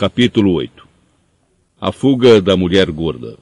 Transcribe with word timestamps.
Capítulo 0.00 0.54
8 0.54 0.88
A 1.78 1.92
fuga 1.92 2.40
da 2.40 2.56
mulher 2.56 2.90
gorda 2.90 3.36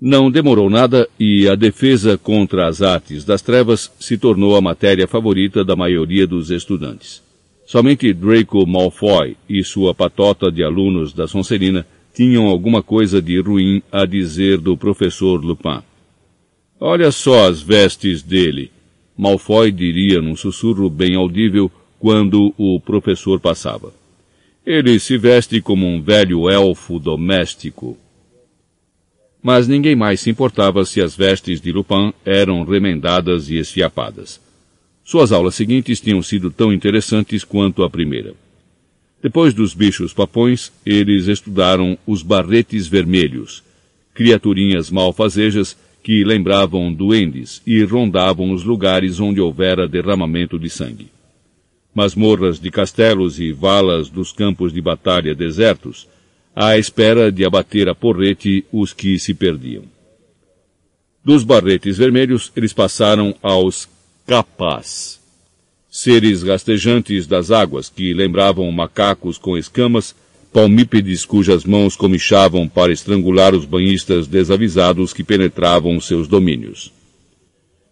Não 0.00 0.28
demorou 0.32 0.68
nada 0.68 1.08
e 1.16 1.48
a 1.48 1.54
defesa 1.54 2.18
contra 2.18 2.66
as 2.66 2.82
artes 2.82 3.24
das 3.24 3.40
trevas 3.40 3.88
se 4.00 4.18
tornou 4.18 4.56
a 4.56 4.60
matéria 4.60 5.06
favorita 5.06 5.64
da 5.64 5.76
maioria 5.76 6.26
dos 6.26 6.50
estudantes. 6.50 7.22
Somente 7.66 8.12
Draco 8.12 8.66
Malfoy 8.66 9.36
e 9.48 9.62
sua 9.62 9.94
patota 9.94 10.50
de 10.50 10.64
alunos 10.64 11.12
da 11.12 11.28
Sonserina 11.28 11.86
tinham 12.12 12.48
alguma 12.48 12.82
coisa 12.82 13.22
de 13.22 13.40
ruim 13.40 13.80
a 13.92 14.04
dizer 14.04 14.58
do 14.58 14.76
professor 14.76 15.36
Lupin. 15.36 15.84
Olha 16.80 17.12
só 17.12 17.46
as 17.46 17.62
vestes 17.62 18.24
dele, 18.24 18.72
Malfoy 19.16 19.70
diria 19.70 20.20
num 20.20 20.34
sussurro 20.34 20.90
bem 20.90 21.14
audível 21.14 21.70
quando 22.00 22.52
o 22.58 22.80
professor 22.80 23.38
passava. 23.38 23.95
Ele 24.66 24.98
se 24.98 25.16
veste 25.16 25.60
como 25.60 25.86
um 25.86 26.02
velho 26.02 26.50
elfo 26.50 26.98
doméstico. 26.98 27.96
Mas 29.40 29.68
ninguém 29.68 29.94
mais 29.94 30.18
se 30.18 30.28
importava 30.28 30.84
se 30.84 31.00
as 31.00 31.14
vestes 31.14 31.60
de 31.60 31.70
Lupin 31.70 32.12
eram 32.24 32.64
remendadas 32.64 33.48
e 33.48 33.58
esfiapadas. 33.58 34.40
Suas 35.04 35.30
aulas 35.30 35.54
seguintes 35.54 36.00
tinham 36.00 36.20
sido 36.20 36.50
tão 36.50 36.72
interessantes 36.72 37.44
quanto 37.44 37.84
a 37.84 37.88
primeira. 37.88 38.34
Depois 39.22 39.54
dos 39.54 39.72
bichos 39.72 40.12
papões, 40.12 40.72
eles 40.84 41.28
estudaram 41.28 41.96
os 42.04 42.24
barretes 42.24 42.88
vermelhos, 42.88 43.62
criaturinhas 44.14 44.90
malfazejas 44.90 45.76
que 46.02 46.24
lembravam 46.24 46.92
duendes 46.92 47.62
e 47.64 47.84
rondavam 47.84 48.50
os 48.50 48.64
lugares 48.64 49.20
onde 49.20 49.40
houvera 49.40 49.86
derramamento 49.86 50.58
de 50.58 50.68
sangue 50.68 51.15
masmorras 51.96 52.60
de 52.60 52.70
castelos 52.70 53.40
e 53.40 53.52
valas 53.52 54.10
dos 54.10 54.30
campos 54.30 54.70
de 54.70 54.82
batalha 54.82 55.34
desertos, 55.34 56.06
à 56.54 56.76
espera 56.76 57.32
de 57.32 57.42
abater 57.42 57.88
a 57.88 57.94
porrete 57.94 58.66
os 58.70 58.92
que 58.92 59.18
se 59.18 59.32
perdiam. 59.32 59.84
Dos 61.24 61.42
barretes 61.42 61.96
vermelhos, 61.96 62.52
eles 62.54 62.74
passaram 62.74 63.34
aos 63.42 63.88
capás, 64.26 65.18
seres 65.90 66.42
rastejantes 66.42 67.26
das 67.26 67.50
águas 67.50 67.88
que 67.88 68.12
lembravam 68.12 68.70
macacos 68.70 69.38
com 69.38 69.56
escamas, 69.56 70.14
palmípedes 70.52 71.24
cujas 71.24 71.64
mãos 71.64 71.96
comichavam 71.96 72.68
para 72.68 72.92
estrangular 72.92 73.54
os 73.54 73.64
banhistas 73.64 74.26
desavisados 74.26 75.14
que 75.14 75.24
penetravam 75.24 75.98
seus 75.98 76.28
domínios. 76.28 76.92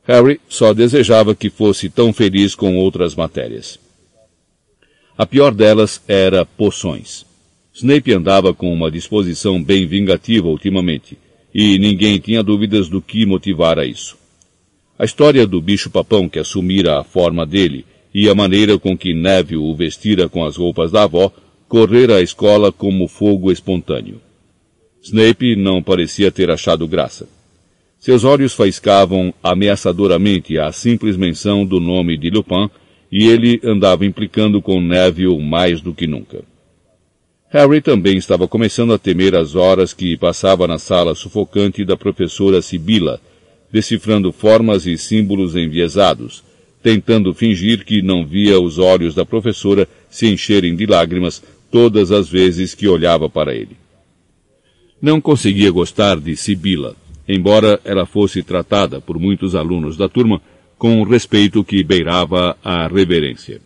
Harry 0.06 0.38
só 0.46 0.74
desejava 0.74 1.34
que 1.34 1.48
fosse 1.48 1.88
tão 1.88 2.12
feliz 2.12 2.54
com 2.54 2.76
outras 2.76 3.14
matérias. 3.14 3.82
A 5.16 5.24
pior 5.24 5.54
delas 5.54 6.02
era 6.08 6.44
poções. 6.44 7.24
Snape 7.72 8.12
andava 8.12 8.52
com 8.52 8.72
uma 8.72 8.90
disposição 8.90 9.62
bem 9.62 9.86
vingativa 9.86 10.48
ultimamente, 10.48 11.16
e 11.54 11.78
ninguém 11.78 12.18
tinha 12.18 12.42
dúvidas 12.42 12.88
do 12.88 13.00
que 13.00 13.24
motivara 13.24 13.86
isso. 13.86 14.16
A 14.98 15.04
história 15.04 15.46
do 15.46 15.60
bicho-papão 15.60 16.28
que 16.28 16.38
assumira 16.38 16.98
a 16.98 17.04
forma 17.04 17.46
dele 17.46 17.84
e 18.12 18.28
a 18.28 18.34
maneira 18.34 18.76
com 18.76 18.98
que 18.98 19.14
Neville 19.14 19.56
o 19.56 19.74
vestira 19.74 20.28
com 20.28 20.44
as 20.44 20.56
roupas 20.56 20.90
da 20.90 21.04
avó 21.04 21.32
correra 21.68 22.16
à 22.16 22.22
escola 22.22 22.72
como 22.72 23.06
fogo 23.06 23.52
espontâneo. 23.52 24.20
Snape 25.00 25.54
não 25.54 25.82
parecia 25.82 26.32
ter 26.32 26.50
achado 26.50 26.88
graça. 26.88 27.28
Seus 28.00 28.24
olhos 28.24 28.52
faiscavam 28.52 29.32
ameaçadoramente 29.42 30.58
à 30.58 30.72
simples 30.72 31.16
menção 31.16 31.64
do 31.64 31.78
nome 31.78 32.16
de 32.16 32.30
Lupin 32.30 32.68
e 33.16 33.28
ele 33.28 33.60
andava 33.62 34.04
implicando 34.04 34.60
com 34.60 34.80
Neville 34.80 35.40
mais 35.40 35.80
do 35.80 35.94
que 35.94 36.04
nunca. 36.04 36.42
Harry 37.48 37.80
também 37.80 38.16
estava 38.16 38.48
começando 38.48 38.92
a 38.92 38.98
temer 38.98 39.36
as 39.36 39.54
horas 39.54 39.92
que 39.92 40.16
passava 40.16 40.66
na 40.66 40.80
sala 40.80 41.14
sufocante 41.14 41.84
da 41.84 41.96
professora 41.96 42.60
Sibila, 42.60 43.20
decifrando 43.70 44.32
formas 44.32 44.84
e 44.84 44.98
símbolos 44.98 45.54
enviesados, 45.54 46.42
tentando 46.82 47.32
fingir 47.32 47.84
que 47.84 48.02
não 48.02 48.26
via 48.26 48.58
os 48.58 48.78
olhos 48.78 49.14
da 49.14 49.24
professora 49.24 49.88
se 50.10 50.26
encherem 50.26 50.74
de 50.74 50.84
lágrimas 50.84 51.40
todas 51.70 52.10
as 52.10 52.28
vezes 52.28 52.74
que 52.74 52.88
olhava 52.88 53.30
para 53.30 53.54
ele. 53.54 53.76
Não 55.00 55.20
conseguia 55.20 55.70
gostar 55.70 56.18
de 56.18 56.34
Sibila, 56.34 56.96
embora 57.28 57.78
ela 57.84 58.06
fosse 58.06 58.42
tratada 58.42 59.00
por 59.00 59.20
muitos 59.20 59.54
alunos 59.54 59.96
da 59.96 60.08
turma 60.08 60.42
com 60.78 61.00
um 61.00 61.04
respeito 61.04 61.62
que 61.64 61.82
beirava 61.82 62.56
a 62.62 62.86
reverência. 62.88 63.60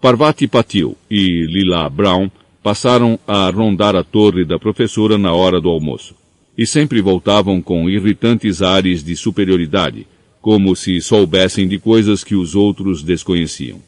Parvati 0.00 0.46
Patil 0.46 0.96
e 1.10 1.46
Lila 1.46 1.88
Brown 1.88 2.30
passaram 2.62 3.18
a 3.26 3.48
rondar 3.50 3.94
a 3.94 4.02
torre 4.02 4.44
da 4.44 4.58
professora 4.58 5.16
na 5.16 5.32
hora 5.32 5.60
do 5.60 5.68
almoço, 5.68 6.14
e 6.56 6.66
sempre 6.66 7.00
voltavam 7.00 7.62
com 7.62 7.88
irritantes 7.88 8.62
ares 8.62 9.04
de 9.04 9.14
superioridade, 9.16 10.06
como 10.40 10.76
se 10.76 11.00
soubessem 11.00 11.66
de 11.66 11.78
coisas 11.78 12.22
que 12.22 12.34
os 12.34 12.54
outros 12.54 13.02
desconheciam. 13.02 13.80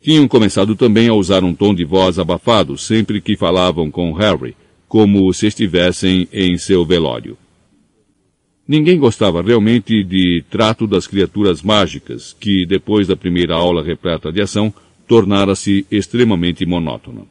Tinham 0.00 0.28
começado 0.28 0.76
também 0.76 1.08
a 1.08 1.14
usar 1.14 1.42
um 1.44 1.54
tom 1.54 1.74
de 1.74 1.84
voz 1.84 2.18
abafado 2.18 2.78
sempre 2.78 3.20
que 3.20 3.36
falavam 3.36 3.90
com 3.90 4.12
Harry, 4.12 4.54
como 4.88 5.32
se 5.32 5.46
estivessem 5.46 6.28
em 6.32 6.56
seu 6.56 6.84
velório. 6.84 7.36
Ninguém 8.68 8.98
gostava 8.98 9.42
realmente 9.42 10.02
de 10.02 10.44
trato 10.50 10.86
das 10.86 11.06
criaturas 11.06 11.62
mágicas, 11.62 12.36
que, 12.38 12.66
depois 12.66 13.06
da 13.06 13.16
primeira 13.16 13.54
aula 13.54 13.82
repleta 13.82 14.32
de 14.32 14.42
ação, 14.42 14.74
tornara-se 15.06 15.86
extremamente 15.90 16.66
monótona. 16.66 17.22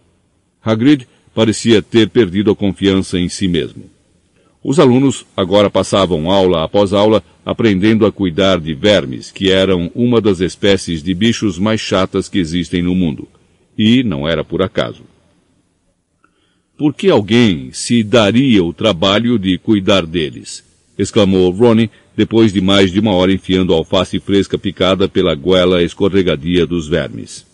Hagrid 0.64 1.06
parecia 1.34 1.82
ter 1.82 2.10
perdido 2.10 2.52
a 2.52 2.56
confiança 2.56 3.20
em 3.20 3.28
si 3.28 3.48
mesmo. 3.48 3.84
Os 4.64 4.80
alunos 4.80 5.26
agora 5.38 5.70
passavam 5.70 6.32
aula 6.32 6.64
após 6.64 6.92
aula 6.94 7.22
aprendendo 7.46 8.06
a 8.06 8.12
cuidar 8.12 8.60
de 8.60 8.74
vermes, 8.74 9.30
que 9.30 9.52
eram 9.52 9.92
uma 9.94 10.20
das 10.20 10.40
espécies 10.40 11.04
de 11.04 11.14
bichos 11.14 11.60
mais 11.60 11.80
chatas 11.80 12.28
que 12.28 12.40
existem 12.40 12.82
no 12.82 12.96
mundo. 12.96 13.28
E 13.78 14.04
não 14.04 14.28
era 14.28 14.44
por 14.44 14.64
acaso. 14.64 15.04
Por 16.76 16.96
que 16.96 17.10
alguém 17.10 17.72
se 17.72 18.04
daria 18.04 18.64
o 18.64 18.74
trabalho 18.74 19.38
de 19.38 19.58
cuidar 19.60 20.06
deles? 20.06 20.65
Exclamou 20.98 21.50
Ronnie, 21.52 21.90
depois 22.16 22.54
de 22.54 22.62
mais 22.62 22.92
de 22.92 23.00
uma 23.00 23.14
hora 23.14 23.32
enfiando 23.34 23.74
alface 23.74 24.20
fresca 24.20 24.58
picada 24.58 25.08
pela 25.08 25.36
goela 25.36 25.84
escorregadia 25.84 26.66
dos 26.66 26.88
vermes. 26.88 27.46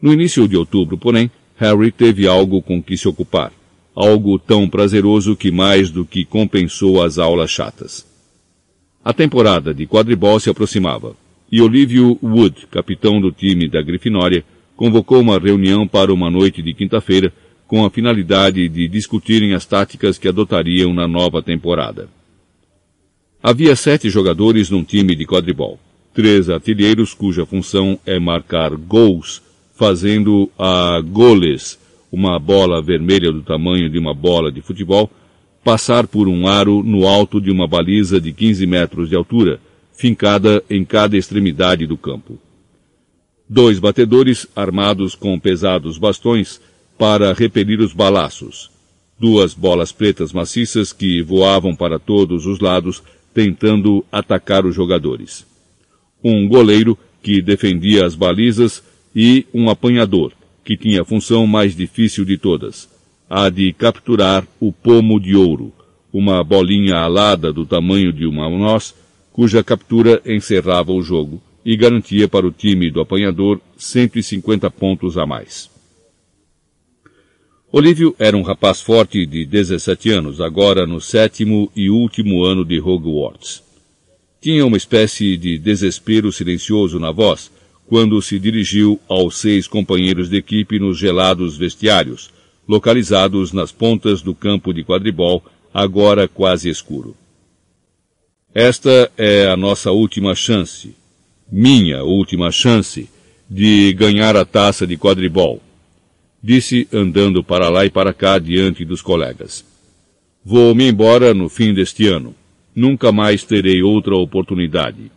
No 0.00 0.12
início 0.12 0.46
de 0.48 0.56
outubro, 0.56 0.98
porém, 0.98 1.30
Harry 1.56 1.92
teve 1.92 2.26
algo 2.26 2.60
com 2.60 2.82
que 2.82 2.96
se 2.96 3.08
ocupar. 3.08 3.52
Algo 3.94 4.38
tão 4.38 4.68
prazeroso 4.68 5.36
que 5.36 5.52
mais 5.52 5.90
do 5.90 6.04
que 6.04 6.24
compensou 6.24 7.02
as 7.02 7.16
aulas 7.16 7.50
chatas. 7.50 8.04
A 9.04 9.12
temporada 9.12 9.72
de 9.72 9.86
quadribol 9.86 10.40
se 10.40 10.50
aproximava, 10.50 11.14
e 11.50 11.60
Olívio 11.62 12.18
Wood, 12.20 12.66
capitão 12.70 13.20
do 13.20 13.30
time 13.30 13.68
da 13.68 13.80
Grifinória, 13.80 14.44
convocou 14.76 15.20
uma 15.20 15.38
reunião 15.38 15.86
para 15.86 16.12
uma 16.12 16.30
noite 16.30 16.60
de 16.60 16.74
quinta-feira 16.74 17.32
com 17.74 17.84
a 17.84 17.90
finalidade 17.90 18.68
de 18.68 18.86
discutirem 18.86 19.52
as 19.52 19.66
táticas 19.66 20.16
que 20.16 20.28
adotariam 20.28 20.94
na 20.94 21.08
nova 21.08 21.42
temporada. 21.42 22.08
Havia 23.42 23.74
sete 23.74 24.08
jogadores 24.08 24.70
num 24.70 24.84
time 24.84 25.16
de 25.16 25.26
quadribol, 25.26 25.80
três 26.14 26.48
artilheiros 26.48 27.12
cuja 27.12 27.44
função 27.44 27.98
é 28.06 28.16
marcar 28.20 28.76
gols, 28.76 29.42
fazendo 29.74 30.48
a 30.56 31.00
goles, 31.00 31.76
uma 32.12 32.38
bola 32.38 32.80
vermelha 32.80 33.32
do 33.32 33.42
tamanho 33.42 33.90
de 33.90 33.98
uma 33.98 34.14
bola 34.14 34.52
de 34.52 34.60
futebol, 34.60 35.10
passar 35.64 36.06
por 36.06 36.28
um 36.28 36.46
aro 36.46 36.80
no 36.80 37.08
alto 37.08 37.40
de 37.40 37.50
uma 37.50 37.66
baliza 37.66 38.20
de 38.20 38.32
15 38.32 38.64
metros 38.68 39.08
de 39.08 39.16
altura, 39.16 39.58
fincada 39.92 40.62
em 40.70 40.84
cada 40.84 41.16
extremidade 41.16 41.88
do 41.88 41.96
campo. 41.96 42.38
Dois 43.48 43.80
batedores, 43.80 44.46
armados 44.54 45.16
com 45.16 45.36
pesados 45.40 45.98
bastões, 45.98 46.60
para 46.98 47.32
repelir 47.32 47.80
os 47.80 47.92
balaços. 47.92 48.70
Duas 49.18 49.54
bolas 49.54 49.92
pretas 49.92 50.32
maciças 50.32 50.92
que 50.92 51.22
voavam 51.22 51.74
para 51.74 51.98
todos 51.98 52.46
os 52.46 52.60
lados, 52.60 53.02
tentando 53.32 54.04
atacar 54.10 54.64
os 54.66 54.74
jogadores. 54.74 55.46
Um 56.22 56.48
goleiro 56.48 56.98
que 57.22 57.40
defendia 57.40 58.04
as 58.04 58.14
balizas 58.14 58.82
e 59.14 59.46
um 59.52 59.70
apanhador, 59.70 60.32
que 60.64 60.76
tinha 60.76 61.02
a 61.02 61.04
função 61.04 61.46
mais 61.46 61.74
difícil 61.74 62.24
de 62.24 62.36
todas, 62.36 62.88
a 63.28 63.48
de 63.48 63.72
capturar 63.72 64.46
o 64.60 64.72
pomo 64.72 65.20
de 65.20 65.34
ouro, 65.34 65.72
uma 66.12 66.44
bolinha 66.44 66.96
alada 66.96 67.52
do 67.52 67.66
tamanho 67.66 68.12
de 68.12 68.26
uma 68.26 68.48
noz, 68.48 68.94
cuja 69.32 69.64
captura 69.64 70.22
encerrava 70.24 70.92
o 70.92 71.02
jogo 71.02 71.42
e 71.64 71.76
garantia 71.76 72.28
para 72.28 72.46
o 72.46 72.52
time 72.52 72.90
do 72.90 73.00
apanhador 73.00 73.60
150 73.76 74.70
pontos 74.70 75.18
a 75.18 75.26
mais. 75.26 75.73
Olívio 77.76 78.14
era 78.20 78.36
um 78.36 78.42
rapaz 78.42 78.80
forte 78.80 79.26
de 79.26 79.44
17 79.44 80.08
anos, 80.10 80.40
agora 80.40 80.86
no 80.86 81.00
sétimo 81.00 81.72
e 81.74 81.90
último 81.90 82.44
ano 82.44 82.64
de 82.64 82.78
Hogwarts. 82.78 83.64
Tinha 84.40 84.64
uma 84.64 84.76
espécie 84.76 85.36
de 85.36 85.58
desespero 85.58 86.30
silencioso 86.30 87.00
na 87.00 87.10
voz, 87.10 87.50
quando 87.88 88.22
se 88.22 88.38
dirigiu 88.38 89.00
aos 89.08 89.38
seis 89.38 89.66
companheiros 89.66 90.30
de 90.30 90.36
equipe 90.36 90.78
nos 90.78 90.98
gelados 90.98 91.56
vestiários, 91.56 92.30
localizados 92.68 93.52
nas 93.52 93.72
pontas 93.72 94.22
do 94.22 94.36
campo 94.36 94.72
de 94.72 94.84
quadribol, 94.84 95.42
agora 95.74 96.28
quase 96.28 96.68
escuro. 96.68 97.16
Esta 98.54 99.10
é 99.18 99.48
a 99.48 99.56
nossa 99.56 99.90
última 99.90 100.36
chance, 100.36 100.94
minha 101.50 102.04
última 102.04 102.52
chance, 102.52 103.10
de 103.50 103.92
ganhar 103.94 104.36
a 104.36 104.44
taça 104.44 104.86
de 104.86 104.96
quadribol, 104.96 105.60
disse 106.46 106.86
andando 106.92 107.42
para 107.42 107.70
lá 107.70 107.86
e 107.86 107.90
para 107.90 108.12
cá 108.12 108.38
diante 108.38 108.84
dos 108.84 109.00
colegas. 109.00 109.64
Vou-me 110.44 110.86
embora 110.86 111.32
no 111.32 111.48
fim 111.48 111.72
deste 111.72 112.06
ano. 112.06 112.34
Nunca 112.76 113.10
mais 113.10 113.44
terei 113.44 113.82
outra 113.82 114.14
oportunidade. 114.14 115.10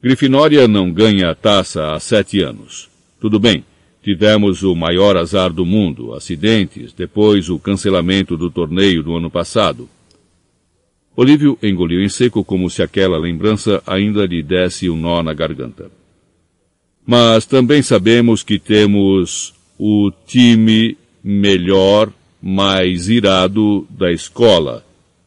Grifinória 0.00 0.68
não 0.68 0.92
ganha 0.92 1.30
a 1.30 1.34
taça 1.34 1.92
há 1.92 1.98
sete 1.98 2.40
anos. 2.40 2.88
Tudo 3.20 3.40
bem, 3.40 3.64
tivemos 4.00 4.62
o 4.62 4.76
maior 4.76 5.16
azar 5.16 5.52
do 5.52 5.66
mundo, 5.66 6.14
acidentes, 6.14 6.92
depois 6.92 7.50
o 7.50 7.58
cancelamento 7.58 8.36
do 8.36 8.48
torneio 8.48 9.02
do 9.02 9.16
ano 9.16 9.28
passado. 9.28 9.88
Olívio 11.16 11.58
engoliu 11.60 12.00
em 12.00 12.08
seco 12.08 12.44
como 12.44 12.70
se 12.70 12.80
aquela 12.80 13.18
lembrança 13.18 13.82
ainda 13.84 14.24
lhe 14.24 14.40
desse 14.40 14.88
um 14.88 14.94
nó 14.94 15.20
na 15.20 15.34
garganta. 15.34 15.90
Mas 17.04 17.44
também 17.44 17.82
sabemos 17.82 18.44
que 18.44 18.56
temos 18.56 19.58
o 19.82 20.12
time 20.26 20.98
melhor, 21.24 22.12
mais 22.42 23.08
irado 23.08 23.86
da 23.88 24.12
escola, 24.12 24.84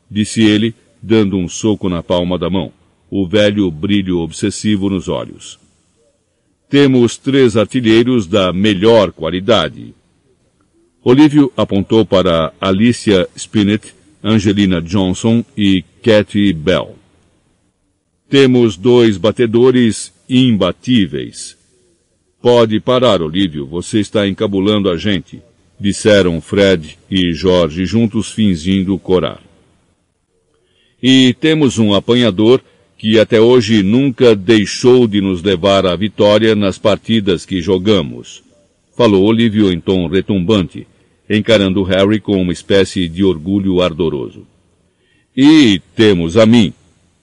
disse 0.10 0.44
ele, 0.44 0.76
dando 1.02 1.38
um 1.38 1.50
soco 1.50 1.90
na 1.90 2.04
palma 2.04 2.38
da 2.38 2.52
mão 2.52 2.72
o 3.10 3.28
velho 3.28 3.70
brilho 3.70 4.20
obsessivo 4.20 4.90
nos 4.90 5.08
olhos. 5.08 5.60
Temos 6.68 7.16
três 7.18 7.56
artilheiros 7.56 8.26
da 8.26 8.52
melhor 8.52 9.12
qualidade. 9.12 9.94
Olívio 11.04 11.52
apontou 11.56 12.06
para 12.06 12.54
Alicia 12.60 13.28
Spinett, 13.36 13.94
Angelina 14.24 14.82
Johnson 14.82 15.44
e 15.56 15.84
Cathy 16.04 16.54
Bell. 16.54 16.96
Temos 18.30 18.78
dois 18.78 19.18
batedores 19.18 20.12
imbatíveis. 20.28 21.56
Pode 22.44 22.78
parar, 22.82 23.22
Olívio, 23.22 23.66
você 23.66 24.02
está 24.02 24.28
encabulando 24.28 24.90
a 24.90 24.98
gente, 24.98 25.42
disseram 25.80 26.42
Fred 26.42 27.00
e 27.10 27.32
Jorge 27.32 27.86
juntos 27.86 28.34
fingindo 28.34 29.00
corar. 29.00 29.42
E 31.02 31.34
temos 31.40 31.80
um 31.80 31.94
apanhador 31.94 32.62
que 32.98 33.18
até 33.18 33.40
hoje 33.40 33.82
nunca 33.82 34.36
deixou 34.36 35.08
de 35.08 35.22
nos 35.22 35.42
levar 35.42 35.86
à 35.86 35.96
vitória 35.96 36.54
nas 36.54 36.78
partidas 36.78 37.46
que 37.46 37.62
jogamos. 37.62 38.44
Falou 38.94 39.24
Olívio 39.24 39.72
em 39.72 39.80
tom 39.80 40.10
retumbante, 40.10 40.86
encarando 41.30 41.82
Harry 41.84 42.20
com 42.20 42.42
uma 42.42 42.52
espécie 42.52 43.08
de 43.08 43.24
orgulho 43.24 43.82
ardoroso. 43.82 44.46
E 45.34 45.82
temos 45.96 46.36
a 46.36 46.46
mim, 46.46 46.74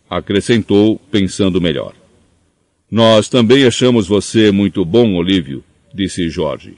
acrescentou, 0.08 0.98
pensando 1.10 1.60
melhor. 1.60 1.99
Nós 2.90 3.28
também 3.28 3.64
achamos 3.64 4.08
você 4.08 4.50
muito 4.50 4.84
bom, 4.84 5.14
Olívio, 5.14 5.62
disse 5.94 6.28
Jorge. 6.28 6.74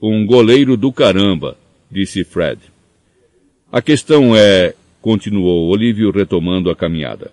Um 0.00 0.24
goleiro 0.24 0.76
do 0.76 0.90
caramba, 0.92 1.56
disse 1.90 2.24
Fred. 2.24 2.60
A 3.70 3.82
questão 3.82 4.34
é, 4.34 4.74
continuou 5.02 5.68
Olívio 5.68 6.10
retomando 6.10 6.70
a 6.70 6.76
caminhada 6.76 7.30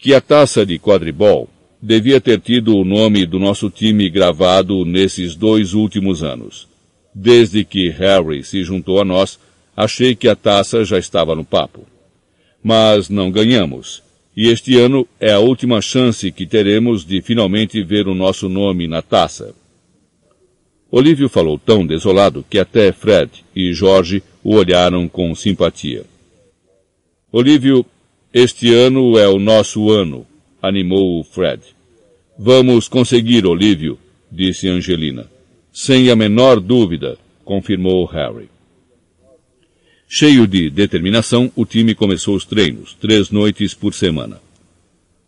que 0.00 0.14
a 0.14 0.20
taça 0.20 0.64
de 0.64 0.78
quadribol 0.78 1.46
devia 1.80 2.20
ter 2.22 2.40
tido 2.40 2.74
o 2.74 2.84
nome 2.84 3.26
do 3.26 3.38
nosso 3.38 3.68
time 3.68 4.08
gravado 4.08 4.82
nesses 4.86 5.36
dois 5.36 5.74
últimos 5.74 6.22
anos. 6.22 6.66
Desde 7.14 7.64
que 7.64 7.90
Harry 7.90 8.42
se 8.42 8.64
juntou 8.64 8.98
a 8.98 9.04
nós, 9.04 9.38
achei 9.76 10.16
que 10.16 10.26
a 10.26 10.34
taça 10.34 10.84
já 10.86 10.98
estava 10.98 11.34
no 11.34 11.44
papo. 11.44 11.86
Mas 12.62 13.10
não 13.10 13.30
ganhamos, 13.30 14.02
e 14.36 14.48
este 14.48 14.78
ano 14.78 15.06
é 15.18 15.32
a 15.32 15.40
última 15.40 15.80
chance 15.80 16.30
que 16.30 16.46
teremos 16.46 17.04
de 17.04 17.20
finalmente 17.20 17.82
ver 17.82 18.08
o 18.08 18.14
nosso 18.14 18.48
nome 18.48 18.86
na 18.86 19.02
taça. 19.02 19.54
Olívio 20.90 21.28
falou 21.28 21.58
tão 21.58 21.86
desolado 21.86 22.44
que 22.48 22.58
até 22.58 22.92
Fred 22.92 23.30
e 23.54 23.72
Jorge 23.72 24.22
o 24.42 24.54
olharam 24.54 25.08
com 25.08 25.34
simpatia. 25.34 26.04
Olívio 27.32 27.86
este 28.32 28.72
ano 28.72 29.18
é 29.18 29.28
o 29.28 29.40
nosso 29.40 29.90
ano, 29.90 30.24
animou 30.62 31.24
Fred. 31.24 31.62
Vamos 32.38 32.88
conseguir, 32.88 33.44
Olívio, 33.44 33.98
disse 34.30 34.68
Angelina. 34.68 35.28
Sem 35.72 36.10
a 36.10 36.16
menor 36.16 36.60
dúvida, 36.60 37.18
confirmou 37.44 38.04
Harry. 38.04 38.48
Cheio 40.12 40.44
de 40.44 40.68
determinação, 40.68 41.52
o 41.54 41.64
time 41.64 41.94
começou 41.94 42.34
os 42.34 42.44
treinos, 42.44 42.96
três 43.00 43.30
noites 43.30 43.74
por 43.74 43.94
semana. 43.94 44.40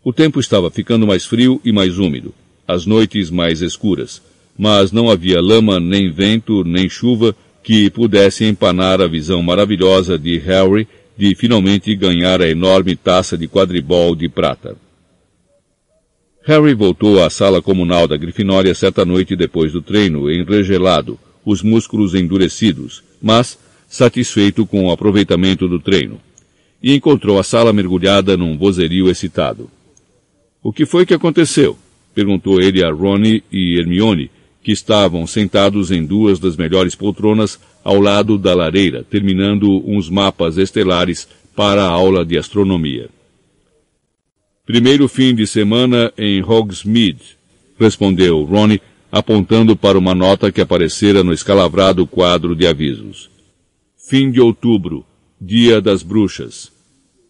O 0.03 0.13
tempo 0.13 0.41
estava 0.41 0.73
ficando 0.73 1.07
mais 1.07 1.25
frio 1.25 1.61
e 1.65 1.71
mais 1.71 2.01
úmido, 2.01 2.35
as 2.67 2.85
noites 2.85 3.31
mais 3.31 3.63
escuras, 3.63 4.21
mas 4.59 4.91
não 4.91 5.09
havia 5.09 5.41
lama, 5.41 5.79
nem 5.79 6.11
vento, 6.11 6.65
nem 6.65 6.89
chuva 6.89 7.33
que 7.63 7.89
pudesse 7.91 8.45
empanar 8.45 9.01
a 9.01 9.07
visão 9.07 9.41
maravilhosa 9.41 10.19
de 10.19 10.37
Harry 10.39 10.89
de 11.17 11.33
finalmente 11.37 11.95
ganhar 11.95 12.43
a 12.43 12.49
enorme 12.49 12.97
taça 12.97 13.39
de 13.39 13.47
quadribol 13.47 14.17
de 14.17 14.29
prata. 14.29 14.77
Harry 16.45 16.75
voltou 16.75 17.23
à 17.23 17.31
sala 17.31 17.63
comunal 17.63 18.09
da 18.09 18.17
Grifinória 18.17 18.75
certa 18.75 19.05
noite 19.05 19.37
depois 19.37 19.71
do 19.71 19.81
treino, 19.81 20.29
enregelado, 20.29 21.21
os 21.45 21.63
músculos 21.63 22.17
endurecidos, 22.17 23.05
mas 23.23 23.57
satisfeito 23.93 24.65
com 24.65 24.87
o 24.87 24.91
aproveitamento 24.91 25.69
do 25.69 25.79
treino, 25.79 26.19
e 26.83 26.95
encontrou 26.95 27.39
a 27.39 27.43
sala 27.43 27.75
mergulhada 27.75 28.39
num 28.39 28.57
vozerio 28.57 29.11
excitado. 29.11 29.69
O 30.63 30.73
que 30.73 30.87
foi 30.87 31.05
que 31.05 31.13
aconteceu? 31.13 31.77
perguntou 32.15 32.59
ele 32.59 32.83
a 32.83 32.91
Ronnie 32.91 33.45
e 33.53 33.79
Hermione, 33.79 34.31
que 34.63 34.73
estavam 34.73 35.27
sentados 35.27 35.91
em 35.91 36.07
duas 36.07 36.39
das 36.39 36.57
melhores 36.57 36.95
poltronas 36.95 37.61
ao 37.85 38.01
lado 38.01 38.39
da 38.39 38.55
lareira, 38.55 39.05
terminando 39.05 39.83
uns 39.87 40.09
mapas 40.09 40.57
estelares 40.57 41.29
para 41.55 41.83
a 41.83 41.89
aula 41.89 42.25
de 42.25 42.39
astronomia. 42.39 43.11
Primeiro 44.65 45.07
fim 45.07 45.35
de 45.35 45.47
semana 45.47 46.11
em 46.17 46.43
Hogsmeade, 46.43 47.37
respondeu 47.79 48.43
Ronnie, 48.45 48.81
apontando 49.11 49.77
para 49.77 49.99
uma 49.99 50.15
nota 50.15 50.51
que 50.51 50.63
aparecera 50.63 51.23
no 51.23 51.35
escalavrado 51.35 52.07
quadro 52.07 52.57
de 52.57 52.67
avisos. 52.67 53.32
Fim 54.05 54.33
de 54.33 54.41
outubro, 54.41 55.07
dia 55.41 55.81
das 55.81 56.03
bruxas. 56.03 56.73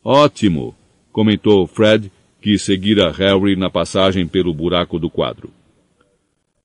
Ótimo, 0.03 0.75
comentou 1.13 1.67
Fred, 1.67 2.11
que 2.41 2.59
seguira 2.59 3.13
Harry 3.13 3.55
na 3.55 3.69
passagem 3.69 4.27
pelo 4.27 4.55
buraco 4.55 4.99
do 4.99 5.11
quadro. 5.11 5.51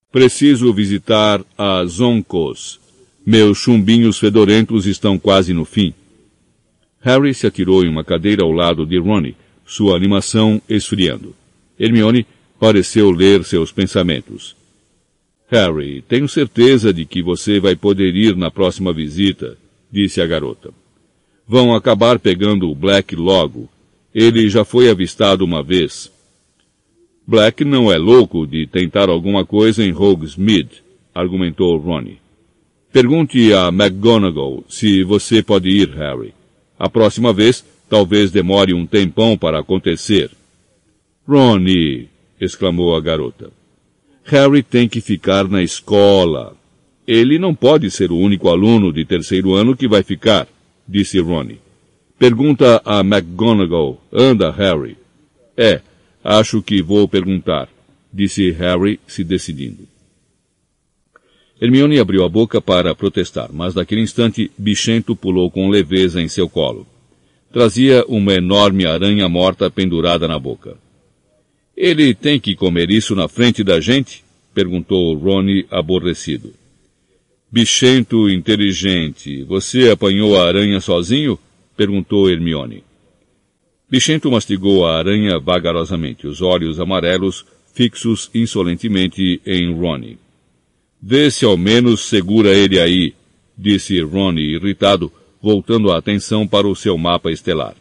Preciso 0.09 0.73
visitar 0.73 1.43
a 1.57 1.83
Zonkos. 1.85 2.79
Meus 3.25 3.57
chumbinhos 3.57 4.17
fedorentos 4.17 4.85
estão 4.85 5.19
quase 5.19 5.53
no 5.53 5.65
fim. 5.65 5.93
Harry 7.01 7.33
se 7.33 7.45
atirou 7.45 7.83
em 7.83 7.89
uma 7.89 8.03
cadeira 8.03 8.43
ao 8.43 8.51
lado 8.51 8.85
de 8.85 8.97
Ronnie, 8.97 9.35
sua 9.65 9.97
animação 9.97 10.61
esfriando. 10.69 11.35
Hermione 11.77 12.25
pareceu 12.57 13.11
ler 13.11 13.43
seus 13.43 13.73
pensamentos. 13.73 14.55
Harry, 15.49 16.01
tenho 16.01 16.29
certeza 16.29 16.93
de 16.93 17.05
que 17.05 17.21
você 17.21 17.59
vai 17.59 17.75
poder 17.75 18.15
ir 18.15 18.37
na 18.37 18.49
próxima 18.49 18.93
visita, 18.93 19.57
disse 19.91 20.21
a 20.21 20.27
garota. 20.27 20.71
Vão 21.47 21.73
acabar 21.73 22.19
pegando 22.19 22.69
o 22.69 22.75
Black 22.75 23.15
logo. 23.15 23.69
Ele 24.13 24.49
já 24.49 24.65
foi 24.65 24.89
avistado 24.89 25.45
uma 25.45 25.63
vez. 25.63 26.11
Black 27.25 27.63
não 27.65 27.91
é 27.91 27.97
louco 27.97 28.47
de 28.47 28.65
tentar 28.67 29.09
alguma 29.09 29.45
coisa 29.45 29.83
em 29.83 29.93
Hogsmeade, 29.93 30.83
argumentou 31.13 31.77
Ronnie. 31.77 32.19
Pergunte 32.91 33.53
a 33.53 33.67
McGonagall 33.67 34.63
se 34.69 35.03
você 35.03 35.43
pode 35.43 35.69
ir, 35.69 35.89
Harry. 35.89 36.33
A 36.79 36.89
próxima 36.89 37.33
vez, 37.33 37.65
talvez 37.89 38.31
demore 38.31 38.73
um 38.73 38.85
tempão 38.85 39.37
para 39.37 39.59
acontecer. 39.59 40.31
Ronnie, 41.27 42.07
exclamou 42.39 42.95
a 42.95 43.01
garota. 43.01 43.51
Harry 44.23 44.63
tem 44.63 44.87
que 44.87 45.01
ficar 45.01 45.47
na 45.47 45.61
escola. 45.61 46.55
Ele 47.07 47.39
não 47.39 47.55
pode 47.55 47.89
ser 47.89 48.11
o 48.11 48.17
único 48.17 48.49
aluno 48.49 48.91
de 48.91 49.05
terceiro 49.05 49.53
ano 49.55 49.75
que 49.75 49.87
vai 49.87 50.03
ficar, 50.03 50.47
disse 50.87 51.19
Ronnie. 51.19 51.59
Pergunta 52.19 52.81
a 52.83 52.99
McGonagall. 52.99 54.01
Anda, 54.11 54.51
Harry. 54.51 54.97
É, 55.55 55.81
Acho 56.29 56.61
que 56.61 56.81
vou 56.81 57.07
perguntar, 57.07 57.69
disse 58.11 58.51
Harry, 58.51 58.99
se 59.07 59.23
decidindo. 59.23 59.87
Hermione 61.61 61.99
abriu 61.99 62.25
a 62.25 62.27
boca 62.27 62.59
para 62.59 62.93
protestar, 62.93 63.49
mas 63.53 63.73
naquele 63.73 64.01
instante 64.01 64.51
Bichento 64.57 65.15
pulou 65.15 65.49
com 65.49 65.69
leveza 65.69 66.21
em 66.21 66.27
seu 66.27 66.49
colo. 66.49 66.85
Trazia 67.49 68.03
uma 68.09 68.33
enorme 68.33 68.85
aranha 68.85 69.29
morta 69.29 69.71
pendurada 69.71 70.27
na 70.27 70.37
boca. 70.37 70.77
Ele 71.77 72.13
tem 72.13 72.41
que 72.41 72.57
comer 72.57 72.91
isso 72.91 73.15
na 73.15 73.29
frente 73.29 73.63
da 73.63 73.79
gente? 73.79 74.21
perguntou 74.53 75.15
Ronnie 75.17 75.65
aborrecido. 75.71 76.53
Bichento 77.49 78.29
inteligente, 78.29 79.41
você 79.43 79.89
apanhou 79.89 80.37
a 80.37 80.45
aranha 80.45 80.81
sozinho? 80.81 81.39
perguntou 81.77 82.29
Hermione. 82.29 82.83
Bichento 83.89 84.29
mastigou 84.29 84.85
a 84.85 84.97
aranha 84.97 85.39
vagarosamente, 85.39 86.27
os 86.27 86.41
olhos 86.41 86.77
amarelos 86.77 87.45
fixos 87.73 88.29
insolentemente 88.33 89.41
em 89.45 89.73
Ronnie. 89.73 90.17
Vê 91.01 91.31
se 91.31 91.45
ao 91.45 91.55
menos 91.55 92.01
segura 92.01 92.49
ele 92.49 92.81
aí, 92.81 93.13
disse 93.57 94.01
Ronnie 94.01 94.55
irritado, 94.55 95.09
voltando 95.41 95.89
a 95.91 95.97
atenção 95.97 96.45
para 96.45 96.67
o 96.67 96.75
seu 96.75 96.97
mapa 96.97 97.31
estelar. 97.31 97.75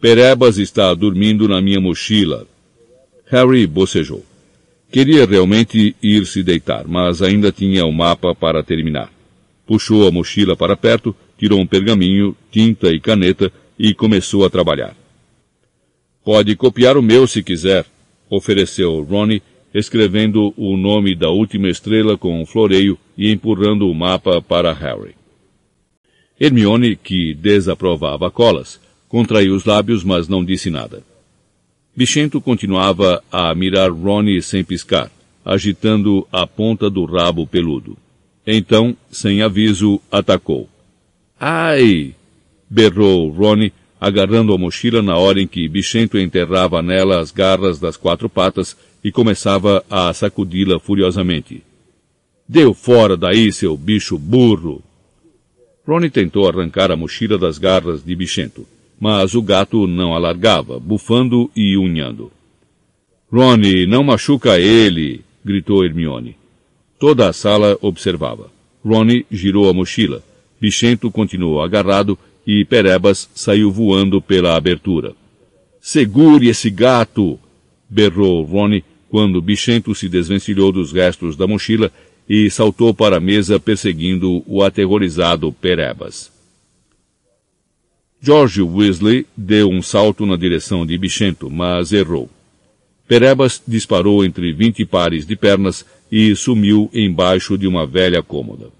Perebas 0.00 0.56
está 0.56 0.94
dormindo 0.94 1.46
na 1.46 1.60
minha 1.60 1.80
mochila. 1.80 2.46
Harry 3.26 3.66
bocejou. 3.66 4.24
Queria 4.94 5.26
realmente 5.26 5.96
ir 6.00 6.24
se 6.24 6.40
deitar, 6.40 6.86
mas 6.86 7.20
ainda 7.20 7.50
tinha 7.50 7.84
o 7.84 7.90
mapa 7.90 8.32
para 8.32 8.62
terminar. 8.62 9.10
Puxou 9.66 10.06
a 10.06 10.12
mochila 10.12 10.54
para 10.54 10.76
perto, 10.76 11.12
tirou 11.36 11.58
um 11.58 11.66
pergaminho, 11.66 12.36
tinta 12.48 12.92
e 12.92 13.00
caneta 13.00 13.50
e 13.76 13.92
começou 13.92 14.44
a 14.44 14.50
trabalhar. 14.50 14.94
Pode 16.24 16.54
copiar 16.54 16.96
o 16.96 17.02
meu 17.02 17.26
se 17.26 17.42
quiser, 17.42 17.84
ofereceu 18.30 19.02
Ronnie, 19.02 19.42
escrevendo 19.74 20.54
o 20.56 20.76
nome 20.76 21.16
da 21.16 21.28
última 21.28 21.68
estrela 21.68 22.16
com 22.16 22.40
um 22.40 22.46
floreio 22.46 22.96
e 23.18 23.32
empurrando 23.32 23.90
o 23.90 23.94
mapa 23.96 24.40
para 24.40 24.72
Harry. 24.72 25.16
Hermione, 26.38 26.94
que 26.94 27.34
desaprovava 27.34 28.30
colas, 28.30 28.80
contraiu 29.08 29.56
os 29.56 29.64
lábios, 29.64 30.04
mas 30.04 30.28
não 30.28 30.44
disse 30.44 30.70
nada. 30.70 31.02
Bichento 31.96 32.40
continuava 32.40 33.22
a 33.30 33.54
mirar 33.54 33.90
Ronnie 33.90 34.42
sem 34.42 34.64
piscar, 34.64 35.10
agitando 35.44 36.26
a 36.32 36.44
ponta 36.44 36.90
do 36.90 37.04
rabo 37.04 37.46
peludo. 37.46 37.96
Então, 38.44 38.96
sem 39.10 39.42
aviso, 39.42 40.00
atacou. 40.10 40.68
Ai! 41.38 42.14
berrou 42.68 43.30
Ronnie, 43.30 43.72
agarrando 44.00 44.52
a 44.52 44.58
mochila 44.58 45.00
na 45.02 45.16
hora 45.16 45.40
em 45.40 45.46
que 45.46 45.68
Bichento 45.68 46.18
enterrava 46.18 46.82
nela 46.82 47.20
as 47.20 47.30
garras 47.30 47.78
das 47.78 47.96
quatro 47.96 48.28
patas 48.28 48.76
e 49.02 49.12
começava 49.12 49.84
a 49.88 50.12
sacudi-la 50.12 50.80
furiosamente. 50.80 51.62
Deu 52.48 52.74
fora 52.74 53.16
daí, 53.16 53.52
seu 53.52 53.76
bicho 53.76 54.18
burro! 54.18 54.82
Ronnie 55.86 56.10
tentou 56.10 56.48
arrancar 56.48 56.90
a 56.90 56.96
mochila 56.96 57.38
das 57.38 57.56
garras 57.56 58.02
de 58.02 58.16
Bichento, 58.16 58.66
mas 59.00 59.34
o 59.34 59.42
gato 59.42 59.86
não 59.86 60.14
alargava, 60.14 60.78
bufando 60.78 61.50
e 61.54 61.76
unhando. 61.76 62.30
Ronnie, 63.32 63.86
não 63.86 64.04
machuca 64.04 64.58
ele! 64.58 65.22
gritou 65.44 65.84
Hermione. 65.84 66.36
Toda 66.98 67.28
a 67.28 67.32
sala 67.32 67.76
observava. 67.82 68.50
Ronnie 68.84 69.26
girou 69.30 69.68
a 69.68 69.74
mochila. 69.74 70.22
Bichento 70.60 71.10
continuou 71.10 71.60
agarrado 71.60 72.18
e 72.46 72.64
Perebas 72.64 73.28
saiu 73.34 73.70
voando 73.70 74.22
pela 74.22 74.56
abertura. 74.56 75.14
Segure 75.80 76.48
esse 76.48 76.70
gato! 76.70 77.38
berrou 77.88 78.42
Ronnie 78.42 78.84
quando 79.10 79.40
Bichento 79.42 79.94
se 79.94 80.08
desvencilhou 80.08 80.72
dos 80.72 80.92
restos 80.92 81.36
da 81.36 81.46
mochila 81.46 81.92
e 82.28 82.50
saltou 82.50 82.94
para 82.94 83.18
a 83.18 83.20
mesa 83.20 83.60
perseguindo 83.60 84.42
o 84.46 84.62
aterrorizado 84.62 85.52
Perebas. 85.52 86.33
George 88.24 88.62
Weasley 88.62 89.26
deu 89.36 89.68
um 89.68 89.82
salto 89.82 90.24
na 90.24 90.34
direção 90.34 90.86
de 90.86 90.96
Bichento, 90.96 91.50
mas 91.50 91.92
errou. 91.92 92.30
Perebas 93.06 93.62
disparou 93.68 94.24
entre 94.24 94.50
vinte 94.50 94.82
pares 94.86 95.26
de 95.26 95.36
pernas 95.36 95.84
e 96.10 96.34
sumiu 96.34 96.88
embaixo 96.94 97.58
de 97.58 97.66
uma 97.66 97.86
velha 97.86 98.22
cômoda. 98.22 98.70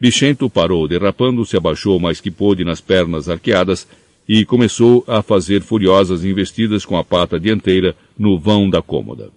Bichento 0.00 0.50
parou 0.50 0.88
derrapando, 0.88 1.46
se 1.46 1.56
abaixou 1.56 2.00
mais 2.00 2.20
que 2.20 2.32
pôde 2.32 2.64
nas 2.64 2.80
pernas 2.80 3.28
arqueadas 3.28 3.86
e 4.28 4.44
começou 4.44 5.04
a 5.06 5.22
fazer 5.22 5.62
furiosas 5.62 6.24
investidas 6.24 6.84
com 6.84 6.96
a 6.96 7.04
pata 7.04 7.38
dianteira 7.38 7.94
no 8.18 8.36
vão 8.40 8.68
da 8.68 8.82
cômoda. 8.82 9.30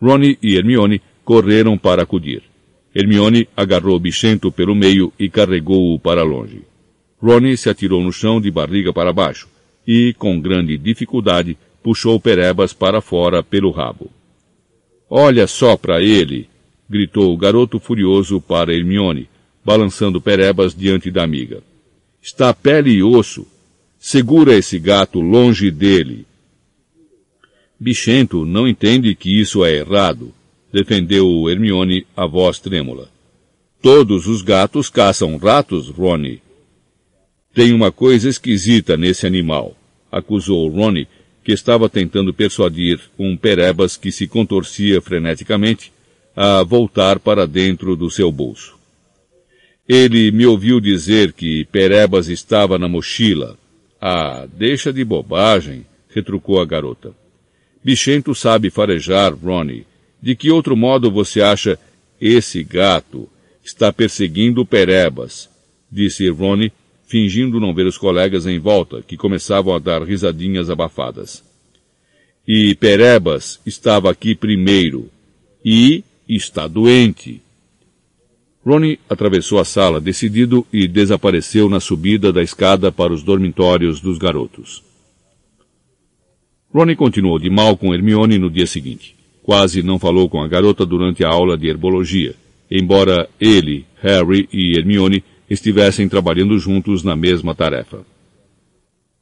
Ronnie 0.00 0.38
e 0.40 0.54
Hermione 0.54 1.02
correram 1.24 1.76
para 1.76 2.04
acudir. 2.04 2.44
Hermione 2.94 3.48
agarrou 3.56 3.98
Bichento 3.98 4.52
pelo 4.52 4.76
meio 4.76 5.12
e 5.18 5.28
carregou-o 5.28 5.98
para 5.98 6.22
longe. 6.22 6.62
Ronnie 7.24 7.56
se 7.56 7.70
atirou 7.70 8.02
no 8.02 8.12
chão 8.12 8.38
de 8.38 8.50
barriga 8.50 8.92
para 8.92 9.10
baixo 9.10 9.48
e, 9.86 10.14
com 10.18 10.38
grande 10.38 10.76
dificuldade, 10.76 11.56
puxou 11.82 12.20
Perebas 12.20 12.74
para 12.74 13.00
fora 13.00 13.42
pelo 13.42 13.70
rabo. 13.70 14.10
Olha 15.08 15.46
só 15.46 15.74
para 15.74 16.02
ele! 16.02 16.50
gritou 16.86 17.32
o 17.32 17.36
garoto 17.38 17.80
furioso 17.80 18.42
para 18.42 18.74
Hermione, 18.74 19.26
balançando 19.64 20.20
Perebas 20.20 20.74
diante 20.74 21.10
da 21.10 21.24
amiga. 21.24 21.62
Está 22.22 22.52
pele 22.52 22.90
e 22.90 23.02
osso. 23.02 23.46
Segura 23.98 24.54
esse 24.54 24.78
gato 24.78 25.18
longe 25.18 25.70
dele. 25.70 26.26
Bichento 27.80 28.44
não 28.44 28.68
entende 28.68 29.14
que 29.14 29.40
isso 29.40 29.64
é 29.64 29.74
errado, 29.74 30.30
defendeu 30.70 31.48
Hermione 31.48 32.06
a 32.14 32.26
voz 32.26 32.58
trêmula. 32.58 33.08
Todos 33.80 34.26
os 34.26 34.42
gatos 34.42 34.90
caçam 34.90 35.38
ratos, 35.38 35.88
Rony. 35.88 36.43
Tem 37.54 37.72
uma 37.72 37.92
coisa 37.92 38.28
esquisita 38.28 38.96
nesse 38.96 39.26
animal, 39.26 39.76
acusou 40.10 40.68
Ronnie, 40.68 41.06
que 41.44 41.52
estava 41.52 41.88
tentando 41.88 42.34
persuadir 42.34 42.98
um 43.16 43.36
Perebas 43.36 43.96
que 43.96 44.10
se 44.10 44.26
contorcia 44.26 45.00
freneticamente 45.00 45.92
a 46.34 46.64
voltar 46.64 47.20
para 47.20 47.46
dentro 47.46 47.94
do 47.94 48.10
seu 48.10 48.32
bolso. 48.32 48.76
Ele 49.88 50.32
me 50.32 50.46
ouviu 50.46 50.80
dizer 50.80 51.32
que 51.32 51.64
Perebas 51.66 52.28
estava 52.28 52.76
na 52.76 52.88
mochila. 52.88 53.56
Ah, 54.00 54.48
deixa 54.52 54.92
de 54.92 55.04
bobagem, 55.04 55.86
retrucou 56.08 56.60
a 56.60 56.64
garota. 56.64 57.12
Bichento 57.84 58.34
sabe 58.34 58.68
farejar, 58.68 59.32
Ronnie. 59.32 59.86
De 60.20 60.34
que 60.34 60.50
outro 60.50 60.74
modo 60.74 61.10
você 61.10 61.40
acha 61.40 61.78
esse 62.20 62.64
gato 62.64 63.28
está 63.62 63.92
perseguindo 63.92 64.64
Perebas? 64.64 65.50
Disse 65.92 66.28
Ronnie, 66.30 66.72
fingindo 67.14 67.60
não 67.60 67.72
ver 67.72 67.86
os 67.86 67.96
colegas 67.96 68.44
em 68.44 68.58
volta, 68.58 69.00
que 69.00 69.16
começavam 69.16 69.72
a 69.72 69.78
dar 69.78 70.02
risadinhas 70.02 70.68
abafadas. 70.68 71.44
E 72.44 72.74
Perebas 72.74 73.60
estava 73.64 74.10
aqui 74.10 74.34
primeiro. 74.34 75.08
E 75.64 76.02
está 76.28 76.66
doente. 76.66 77.40
Ronnie 78.66 78.98
atravessou 79.08 79.60
a 79.60 79.64
sala 79.64 80.00
decidido 80.00 80.66
e 80.72 80.88
desapareceu 80.88 81.68
na 81.68 81.78
subida 81.78 82.32
da 82.32 82.42
escada 82.42 82.90
para 82.90 83.12
os 83.12 83.22
dormitórios 83.22 84.00
dos 84.00 84.18
garotos. 84.18 84.82
Ronnie 86.74 86.96
continuou 86.96 87.38
de 87.38 87.48
mal 87.48 87.76
com 87.76 87.94
Hermione 87.94 88.38
no 88.38 88.50
dia 88.50 88.66
seguinte. 88.66 89.14
Quase 89.44 89.84
não 89.84 90.00
falou 90.00 90.28
com 90.28 90.42
a 90.42 90.48
garota 90.48 90.84
durante 90.84 91.24
a 91.24 91.28
aula 91.28 91.56
de 91.56 91.68
herbologia, 91.68 92.34
embora 92.68 93.30
ele, 93.40 93.86
Harry 94.02 94.48
e 94.52 94.76
Hermione 94.76 95.22
estivessem 95.48 96.08
trabalhando 96.08 96.58
juntos 96.58 97.02
na 97.02 97.14
mesma 97.16 97.54
tarefa. 97.54 98.04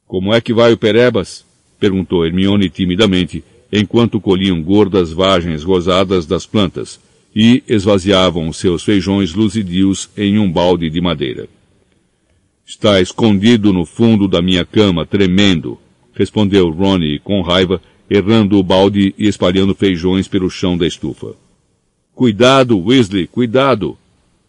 Como 0.07 0.33
é 0.33 0.39
que 0.39 0.53
vai 0.53 0.73
o 0.73 0.77
Perebas? 0.77 1.45
perguntou 1.79 2.25
Hermione 2.25 2.69
timidamente, 2.69 3.43
enquanto 3.71 4.21
colhiam 4.21 4.61
gordas 4.61 5.11
vagens 5.11 5.63
rosadas 5.63 6.25
das 6.25 6.45
plantas, 6.45 6.99
e 7.35 7.63
esvaziavam 7.67 8.53
seus 8.53 8.83
feijões 8.83 9.33
luzidios 9.33 10.09
em 10.15 10.37
um 10.37 10.51
balde 10.51 10.89
de 10.89 11.01
madeira. 11.01 11.47
Está 12.65 13.01
escondido 13.01 13.73
no 13.73 13.85
fundo 13.85 14.27
da 14.27 14.41
minha 14.41 14.63
cama, 14.63 15.05
tremendo, 15.05 15.77
respondeu 16.13 16.69
Ronnie 16.69 17.19
com 17.19 17.41
raiva, 17.41 17.81
errando 18.09 18.57
o 18.57 18.63
balde 18.63 19.13
e 19.17 19.27
espalhando 19.27 19.73
feijões 19.73 20.27
pelo 20.27 20.49
chão 20.49 20.77
da 20.77 20.85
estufa. 20.85 21.35
Cuidado, 22.13 22.77
Weasley, 22.79 23.25
cuidado! 23.25 23.97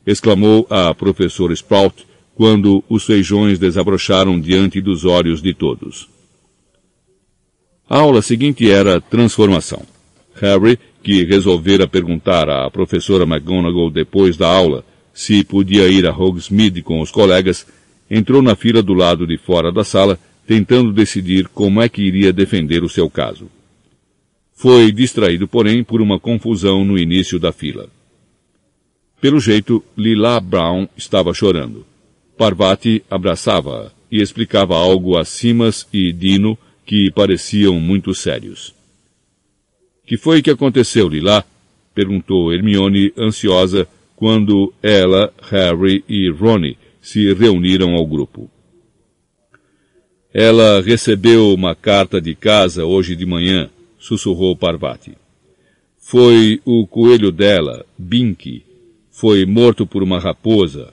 Exclamou 0.07 0.67
a 0.71 0.95
professora 0.95 1.53
Sprout 1.53 2.07
quando 2.35 2.83
os 2.89 3.05
feijões 3.05 3.59
desabrocharam 3.59 4.41
diante 4.41 4.81
dos 4.81 5.05
olhos 5.05 5.41
de 5.41 5.55
todos. 5.55 6.09
A 7.89 7.99
aula 7.99 8.23
seguinte 8.23 8.71
era 8.71 9.01
transformação. 9.01 9.83
Harry 10.41 10.79
que 11.03 11.23
resolvera 11.25 11.87
perguntar 11.87 12.49
à 12.49 12.71
professora 12.71 13.25
McGonagall 13.25 13.91
depois 13.91 14.37
da 14.37 14.49
aula 14.49 14.85
se 15.15 15.45
podia 15.45 15.87
ir 15.87 16.07
a 16.07 16.11
Hogsmeade 16.11 16.83
com 16.83 17.01
os 17.01 17.11
colegas, 17.11 17.65
entrou 18.11 18.43
na 18.43 18.57
fila 18.57 18.83
do 18.83 18.93
lado 18.93 19.27
de 19.27 19.39
fora 19.39 19.71
da 19.71 19.85
sala, 19.85 20.19
tentando 20.45 20.93
decidir 20.93 21.47
como 21.49 21.81
é 21.81 21.89
que 21.89 22.03
iria 22.03 22.33
defender 22.33 22.83
o 22.83 22.89
seu 22.89 23.09
caso. 23.09 23.49
Foi 24.53 24.91
distraído, 24.91 25.47
porém, 25.47 25.85
por 25.85 26.03
uma 26.03 26.19
confusão 26.19 26.85
no 26.85 26.99
início 26.99 27.39
da 27.39 27.53
fila. 27.53 27.89
Pelo 29.21 29.41
jeito, 29.41 29.83
Lila 29.97 30.41
Brown 30.41 30.89
estava 30.97 31.33
chorando. 31.33 31.87
Parvati 32.37 33.03
abraçava-a 33.11 33.91
e 34.11 34.21
explicava 34.21 34.77
algo 34.77 35.17
a 35.17 35.25
Simas 35.25 35.87
e 35.93 36.13
Dino 36.13 36.59
que 36.85 37.11
pareciam 37.11 37.81
muito 37.81 38.15
sérios. 38.15 38.75
Que 40.07 40.17
foi 40.17 40.43
que 40.43 40.51
aconteceu, 40.51 41.09
Lila? 41.09 41.45
perguntou 41.95 42.53
Hermione 42.53 43.13
ansiosa 43.17 43.89
quando 44.17 44.73
ela, 44.83 45.33
Harry 45.51 46.05
e 46.09 46.31
Ronnie 46.31 46.77
se 47.01 47.33
reuniram 47.35 47.95
ao 47.95 48.07
grupo. 48.07 48.51
Ela 50.33 50.81
recebeu 50.81 51.55
uma 51.55 51.75
carta 51.75 52.21
de 52.21 52.35
casa 52.35 52.85
hoje 52.85 53.15
de 53.15 53.25
manhã, 53.25 53.71
sussurrou 53.99 54.57
Parvati. 54.57 55.17
Foi 55.97 56.61
o 56.65 56.87
coelho 56.87 57.31
dela, 57.31 57.87
Binky. 57.97 58.64
Foi 59.17 59.47
morto 59.47 59.87
por 59.87 60.03
uma 60.03 60.19
raposa. 60.19 60.93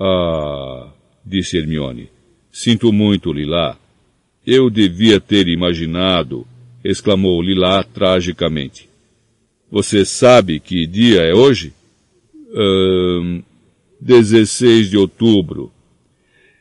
Ah, 0.00 0.90
disse 1.22 1.58
Hermione. 1.58 2.08
Sinto 2.50 2.90
muito, 2.90 3.30
Lilá. 3.30 3.78
Eu 4.46 4.70
devia 4.70 5.20
ter 5.20 5.48
imaginado, 5.48 6.46
exclamou 6.82 7.42
Lilá 7.42 7.84
tragicamente. 7.84 8.88
Você 9.70 10.02
sabe 10.02 10.60
que 10.60 10.86
dia 10.86 11.20
é 11.20 11.34
hoje? 11.34 11.74
Um, 12.54 13.42
16 14.00 14.88
de 14.88 14.96
outubro. 14.96 15.70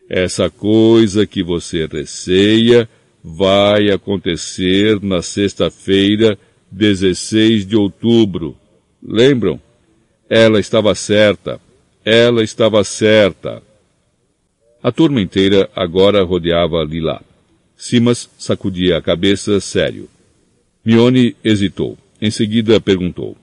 Essa 0.09 0.49
coisa 0.49 1.25
que 1.25 1.41
você 1.41 1.85
receia 1.85 2.87
vai 3.23 3.89
acontecer 3.91 5.01
na 5.01 5.21
sexta-feira, 5.21 6.37
16 6.69 7.65
de 7.65 7.77
outubro. 7.77 8.57
Lembram? 9.01 9.57
Ela 10.33 10.61
estava 10.61 10.95
certa. 10.95 11.59
Ela 12.05 12.41
estava 12.41 12.81
certa. 12.85 13.61
A 14.81 14.89
turma 14.89 15.19
inteira 15.19 15.69
agora 15.75 16.23
rodeava 16.23 16.81
Lila. 16.85 17.21
Simas 17.75 18.29
sacudia 18.37 18.95
a 18.95 19.01
cabeça 19.01 19.59
sério. 19.59 20.07
Mione 20.85 21.35
hesitou. 21.43 21.97
Em 22.21 22.31
seguida 22.31 22.79
perguntou. 22.79 23.35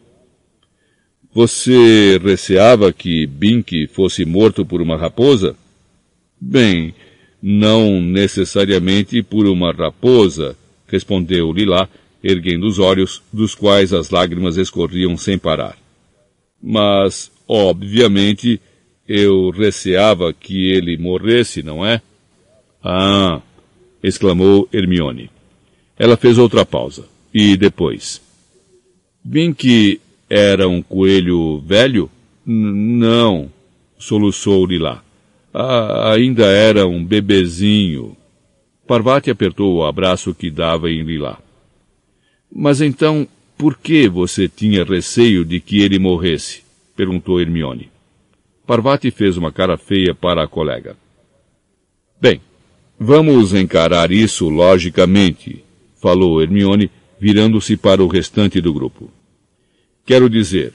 Você 1.35 2.19
receava 2.25 2.91
que 2.91 3.27
Bink 3.27 3.89
fosse 3.89 4.25
morto 4.25 4.65
por 4.65 4.81
uma 4.81 4.97
raposa? 4.97 5.55
Bem, 6.41 6.95
não 7.43 8.01
necessariamente 8.01 9.23
por 9.23 9.47
uma 9.47 9.73
raposa, 9.73 10.57
respondeu 10.87 11.53
Lilá, 11.53 11.87
erguendo 12.25 12.67
os 12.67 12.79
olhos, 12.79 13.23
dos 13.31 13.55
quais 13.55 13.93
as 13.93 14.09
lágrimas 14.09 14.57
escorriam 14.57 15.19
sem 15.19 15.37
parar. 15.37 15.77
Mas, 16.63 17.31
obviamente, 17.47 18.61
eu 19.07 19.51
receava 19.51 20.33
que 20.33 20.71
ele 20.71 20.97
morresse, 20.99 21.63
não 21.63 21.85
é? 21.85 22.03
Ah! 22.83 23.41
exclamou 24.03 24.69
Hermione. 24.73 25.31
Ela 25.99 26.17
fez 26.17 26.39
outra 26.39 26.65
pausa. 26.65 27.07
E 27.33 27.57
depois? 27.57 28.21
Bem 29.23 29.53
que 29.53 30.01
era 30.29 30.69
um 30.69 30.81
coelho 30.81 31.61
velho? 31.61 32.11
N 32.47 32.99
não, 32.99 33.51
soluçou 33.99 34.65
Lilá. 34.65 35.03
Ah, 35.53 36.13
ainda 36.13 36.47
era 36.47 36.87
um 36.87 37.05
bebezinho. 37.05 38.17
Parvati 38.87 39.31
apertou 39.31 39.77
o 39.77 39.85
abraço 39.85 40.35
que 40.35 40.51
dava 40.51 40.91
em 40.91 41.03
Lilá. 41.03 41.39
Mas 42.51 42.81
então, 42.81 43.29
por 43.59 43.77
que 43.77 44.09
você 44.09 44.49
tinha 44.49 44.85
receio 44.85 45.45
de 45.45 45.61
que 45.61 45.81
ele 45.81 45.99
morresse? 45.99 46.63
perguntou 46.97 47.41
Hermione. 47.41 47.91
Parvati 48.65 49.11
fez 49.11 49.37
uma 49.37 49.51
cara 49.51 49.77
feia 49.77 50.15
para 50.15 50.45
a 50.45 50.49
colega. 50.49 50.97
Bem, 52.21 52.41
vamos 52.99 53.53
encarar 53.53 54.13
isso 54.13 54.49
logicamente, 54.49 55.65
falou 56.01 56.41
Hermione, 56.41 56.89
virando-se 57.21 57.77
para 57.77 58.03
o 58.03 58.07
restante 58.07 58.61
do 58.61 58.73
grupo. 58.73 59.11
Quero 60.07 60.31
dizer, 60.31 60.73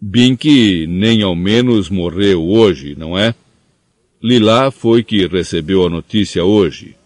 Bink 0.00 0.86
nem 0.88 1.22
ao 1.22 1.36
menos 1.36 1.88
morreu 1.88 2.44
hoje, 2.44 2.96
não 2.98 3.16
é? 3.16 3.34
Lilá 4.20 4.70
foi 4.72 5.04
que 5.04 5.26
recebeu 5.26 5.86
a 5.86 5.90
notícia 5.90 6.44
hoje. 6.44 6.96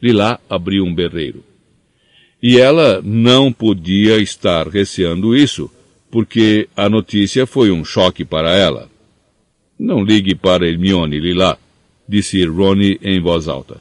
Lilá 0.00 0.38
abriu 0.48 0.84
um 0.84 0.94
berreiro. 0.94 1.49
E 2.42 2.58
ela 2.58 3.02
não 3.04 3.52
podia 3.52 4.16
estar 4.18 4.66
receando 4.68 5.36
isso, 5.36 5.70
porque 6.10 6.68
a 6.76 6.88
notícia 6.88 7.46
foi 7.46 7.70
um 7.70 7.84
choque 7.84 8.24
para 8.24 8.54
ela. 8.54 8.88
Não 9.78 10.02
ligue 10.02 10.34
para 10.34 10.68
Hermione, 10.68 11.20
Lilá, 11.20 11.56
disse 12.08 12.44
Ronnie 12.44 12.98
em 13.02 13.20
voz 13.20 13.46
alta. 13.46 13.80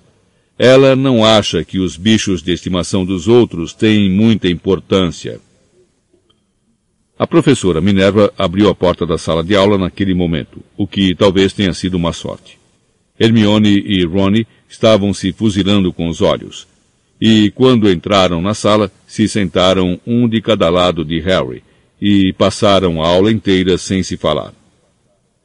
Ela 0.58 0.96
não 0.96 1.24
acha 1.24 1.64
que 1.64 1.80
os 1.80 1.96
bichos 1.96 2.42
de 2.42 2.52
estimação 2.52 3.06
dos 3.06 3.28
outros 3.28 3.74
têm 3.74 4.10
muita 4.10 4.50
importância. 4.50 5.40
A 7.18 7.26
professora 7.26 7.82
Minerva 7.82 8.34
abriu 8.38 8.70
a 8.70 8.76
porta 8.76 9.06
da 9.06 9.18
sala 9.18 9.44
de 9.44 9.56
aula 9.56 9.78
naquele 9.78 10.14
momento, 10.14 10.62
o 10.78 10.86
que 10.86 11.16
talvez 11.16 11.54
tenha 11.54 11.74
sido 11.74 11.96
uma 11.96 12.14
sorte. 12.14 12.58
Hermione 13.20 13.84
e 13.86 14.06
Ronnie 14.06 14.48
estavam 14.70 15.14
se 15.14 15.34
fuzilando 15.34 15.92
com 15.92 16.08
os 16.08 16.22
olhos, 16.22 16.68
e 17.20 17.52
quando 17.52 17.92
entraram 17.92 18.42
na 18.42 18.54
sala, 18.54 18.92
se 19.06 19.28
sentaram 19.28 20.00
um 20.06 20.28
de 20.28 20.42
cada 20.42 20.70
lado 20.70 21.04
de 21.04 21.20
Harry, 21.20 21.64
e 22.02 22.32
passaram 22.34 23.02
a 23.04 23.08
aula 23.08 23.32
inteira 23.32 23.78
sem 23.78 24.02
se 24.04 24.16
falar. 24.16 24.54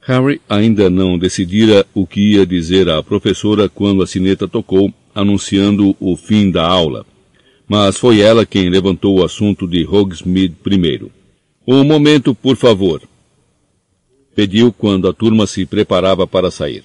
Harry 0.03 0.41
ainda 0.49 0.89
não 0.89 1.19
decidira 1.19 1.85
o 1.95 2.07
que 2.07 2.35
ia 2.35 2.47
dizer 2.47 2.89
à 2.89 3.03
professora 3.03 3.69
quando 3.69 4.03
a 4.03 4.07
sineta 4.07 4.47
tocou, 4.47 4.93
anunciando 5.15 5.97
o 5.99 6.17
fim 6.17 6.51
da 6.51 6.67
aula. 6.67 7.07
Mas 7.67 7.97
foi 7.97 8.21
ela 8.21 8.45
quem 8.45 8.69
levantou 8.69 9.19
o 9.19 9.25
assunto 9.25 9.67
de 9.67 9.87
Hogsmeade 9.87 10.57
primeiro. 10.63 11.11
Um 11.67 11.83
momento, 11.83 12.35
por 12.35 12.57
favor. 12.57 13.01
Pediu 14.35 14.71
quando 14.73 15.09
a 15.09 15.13
turma 15.15 15.47
se 15.47 15.65
preparava 15.65 16.27
para 16.27 16.51
sair. 16.51 16.85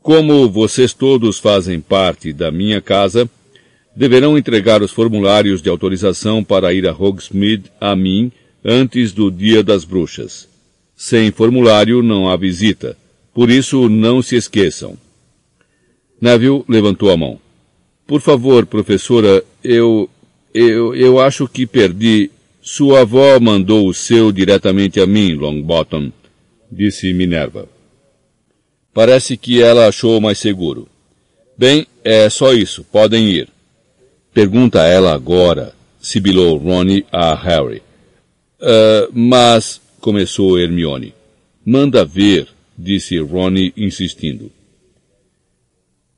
Como 0.00 0.48
vocês 0.48 0.94
todos 0.94 1.38
fazem 1.38 1.78
parte 1.78 2.32
da 2.32 2.50
minha 2.50 2.80
casa, 2.80 3.28
deverão 3.94 4.38
entregar 4.38 4.82
os 4.82 4.90
formulários 4.90 5.60
de 5.60 5.68
autorização 5.68 6.42
para 6.42 6.72
ir 6.72 6.86
a 6.88 6.92
Hogsmeade 6.92 7.64
a 7.80 7.94
mim 7.94 8.32
antes 8.64 9.12
do 9.12 9.30
Dia 9.30 9.62
das 9.62 9.84
Bruxas. 9.84 10.48
Sem 10.96 11.30
formulário 11.30 12.02
não 12.02 12.28
há 12.28 12.36
visita, 12.36 12.96
por 13.34 13.50
isso 13.50 13.88
não 13.88 14.22
se 14.22 14.36
esqueçam. 14.36 14.96
Neville 16.20 16.64
levantou 16.68 17.10
a 17.10 17.16
mão. 17.16 17.40
Por 18.06 18.20
favor, 18.20 18.66
professora, 18.66 19.44
eu, 19.64 20.08
eu, 20.54 20.94
eu 20.94 21.18
acho 21.18 21.48
que 21.48 21.66
perdi 21.66 22.30
sua 22.60 23.00
avó 23.00 23.40
mandou 23.40 23.88
o 23.88 23.94
seu 23.94 24.30
diretamente 24.30 25.00
a 25.00 25.06
mim, 25.06 25.34
Longbottom, 25.34 26.12
disse 26.70 27.12
Minerva. 27.12 27.68
Parece 28.94 29.36
que 29.36 29.60
ela 29.60 29.88
achou 29.88 30.20
mais 30.20 30.38
seguro. 30.38 30.86
Bem, 31.58 31.86
é 32.04 32.30
só 32.30 32.52
isso, 32.52 32.84
podem 32.84 33.28
ir. 33.30 33.48
Pergunta 34.34 34.80
ela 34.86 35.12
agora, 35.12 35.74
sibilou 36.00 36.56
Ronnie 36.56 37.04
a 37.12 37.34
Harry. 37.34 37.82
Uh, 38.60 39.12
mas, 39.12 39.80
começou 40.00 40.58
Hermione. 40.58 41.14
Manda 41.64 42.04
ver, 42.04 42.48
disse 42.76 43.18
Ronnie 43.18 43.74
insistindo. 43.76 44.50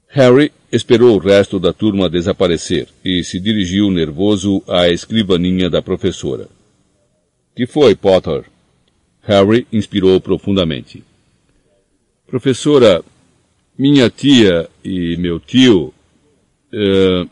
Harry 0.09 0.53
esperou 0.71 1.17
o 1.17 1.19
resto 1.19 1.59
da 1.59 1.73
turma 1.73 2.09
desaparecer 2.09 2.87
e 3.05 3.25
se 3.25 3.41
dirigiu 3.41 3.91
nervoso 3.91 4.63
à 4.69 4.89
escrivaninha 4.89 5.69
da 5.69 5.83
professora. 5.83 6.49
Que 7.57 7.67
foi, 7.67 7.97
Potter? 7.97 8.45
Harry 9.23 9.67
inspirou 9.73 10.21
profundamente. 10.21 11.03
Professora, 12.29 13.05
minha 13.77 14.09
tia 14.09 14.69
e 14.85 15.17
meu 15.17 15.41
tio 15.41 15.93
uh, 16.73 17.29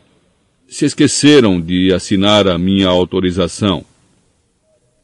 se 0.72 0.87
esqueceram 0.87 1.61
de 1.61 1.92
assinar 1.92 2.48
a 2.48 2.56
minha 2.56 2.88
autorização. 2.88 3.85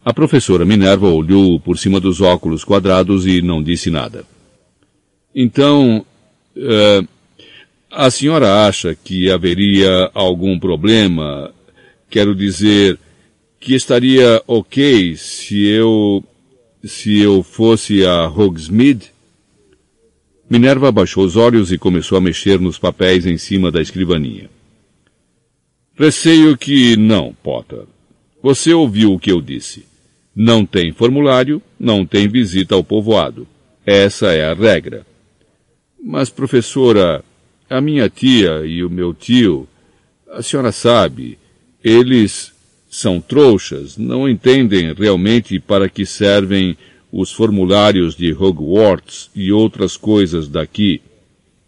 A 0.03 0.15
professora 0.15 0.65
Minerva 0.65 1.07
olhou 1.11 1.61
por 1.61 1.77
cima 1.77 2.01
dos 2.01 2.23
óculos 2.23 2.65
quadrados 2.65 3.27
e 3.27 3.43
não 3.43 3.63
disse 3.63 3.91
nada. 3.91 4.25
Então, 5.35 6.07
uh, 6.57 7.09
a 7.91 8.11
senhora 8.11 8.67
acha 8.67 8.95
que 8.95 9.31
haveria 9.31 10.11
algum 10.15 10.59
problema? 10.59 11.53
Quero 12.09 12.35
dizer, 12.35 12.99
que 13.61 13.75
estaria 13.75 14.43
ok 14.47 15.17
se 15.17 15.67
eu, 15.67 16.25
se 16.83 17.19
eu 17.21 17.43
fosse 17.43 18.07
a 18.07 18.27
Hogsmeade? 18.27 19.13
Minerva 20.49 20.91
baixou 20.91 21.27
os 21.27 21.37
olhos 21.37 21.71
e 21.71 21.77
começou 21.77 22.17
a 22.17 22.23
mexer 22.23 22.59
nos 22.59 22.79
papéis 22.79 23.27
em 23.27 23.37
cima 23.37 23.71
da 23.71 23.83
escrivaninha. 23.83 24.49
Receio 25.99 26.57
que 26.57 26.97
não, 26.97 27.35
Potter. 27.43 27.83
Você 28.41 28.73
ouviu 28.73 29.15
o 29.15 29.19
que 29.19 29.33
eu 29.33 29.41
disse. 29.41 29.85
Não 30.33 30.65
tem 30.65 30.93
formulário, 30.93 31.61
não 31.79 32.07
tem 32.07 32.29
visita 32.29 32.77
ao 32.77 32.85
povoado. 32.85 33.49
Essa 33.85 34.33
é 34.33 34.49
a 34.49 34.55
regra. 34.55 35.05
Mas, 36.01 36.31
professora, 36.31 37.25
a 37.69 37.81
minha 37.81 38.09
tia 38.09 38.65
e 38.65 38.85
o 38.85 38.89
meu 38.89 39.13
tio, 39.13 39.67
a 40.31 40.41
senhora 40.41 40.71
sabe, 40.71 41.37
eles, 41.83 42.53
são 42.89 43.21
trouxas, 43.21 43.97
não 43.97 44.29
entendem 44.29 44.93
realmente 44.93 45.59
para 45.59 45.89
que 45.89 46.07
servem 46.07 46.79
os 47.11 47.33
formulários 47.33 48.15
de 48.15 48.33
Hogwarts 48.33 49.31
e 49.35 49.51
outras 49.51 49.97
coisas 49.97 50.47
daqui, 50.47 51.03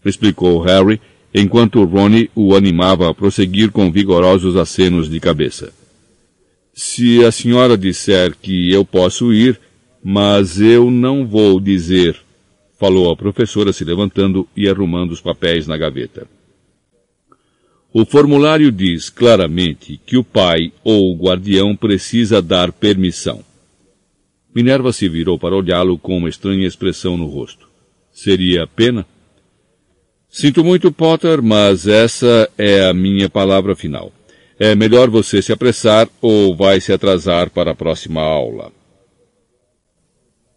explicou 0.04 0.60
Harry, 0.60 1.00
enquanto 1.34 1.84
Ronnie 1.84 2.30
o 2.34 2.54
animava 2.54 3.08
a 3.08 3.14
prosseguir 3.14 3.70
com 3.70 3.90
vigorosos 3.90 4.56
acenos 4.56 5.08
de 5.08 5.20
cabeça. 5.20 5.72
Se 6.72 7.24
a 7.24 7.30
senhora 7.30 7.76
disser 7.76 8.34
que 8.40 8.72
eu 8.72 8.84
posso 8.84 9.32
ir, 9.32 9.60
mas 10.02 10.60
eu 10.60 10.90
não 10.90 11.26
vou 11.26 11.60
dizer, 11.60 12.16
falou 12.78 13.10
a 13.10 13.16
professora 13.16 13.72
se 13.72 13.84
levantando 13.84 14.48
e 14.56 14.68
arrumando 14.68 15.12
os 15.12 15.20
papéis 15.20 15.66
na 15.66 15.76
gaveta. 15.76 16.26
O 17.92 18.04
formulário 18.04 18.70
diz 18.70 19.10
claramente 19.10 20.00
que 20.06 20.16
o 20.16 20.22
pai 20.22 20.72
ou 20.84 21.12
o 21.12 21.16
guardião 21.16 21.74
precisa 21.74 22.40
dar 22.40 22.72
permissão. 22.72 23.44
Minerva 24.54 24.92
se 24.92 25.08
virou 25.08 25.38
para 25.38 25.56
olhá-lo 25.56 25.98
com 25.98 26.16
uma 26.16 26.28
estranha 26.28 26.66
expressão 26.66 27.16
no 27.16 27.26
rosto. 27.26 27.68
Seria 28.12 28.66
pena? 28.66 29.04
Sinto 30.30 30.62
muito, 30.62 30.92
Potter, 30.92 31.42
mas 31.42 31.88
essa 31.88 32.48
é 32.56 32.86
a 32.86 32.94
minha 32.94 33.28
palavra 33.28 33.74
final. 33.74 34.12
É 34.60 34.76
melhor 34.76 35.10
você 35.10 35.42
se 35.42 35.52
apressar 35.52 36.08
ou 36.20 36.54
vai 36.54 36.80
se 36.80 36.92
atrasar 36.92 37.50
para 37.50 37.72
a 37.72 37.74
próxima 37.74 38.22
aula. 38.22 38.70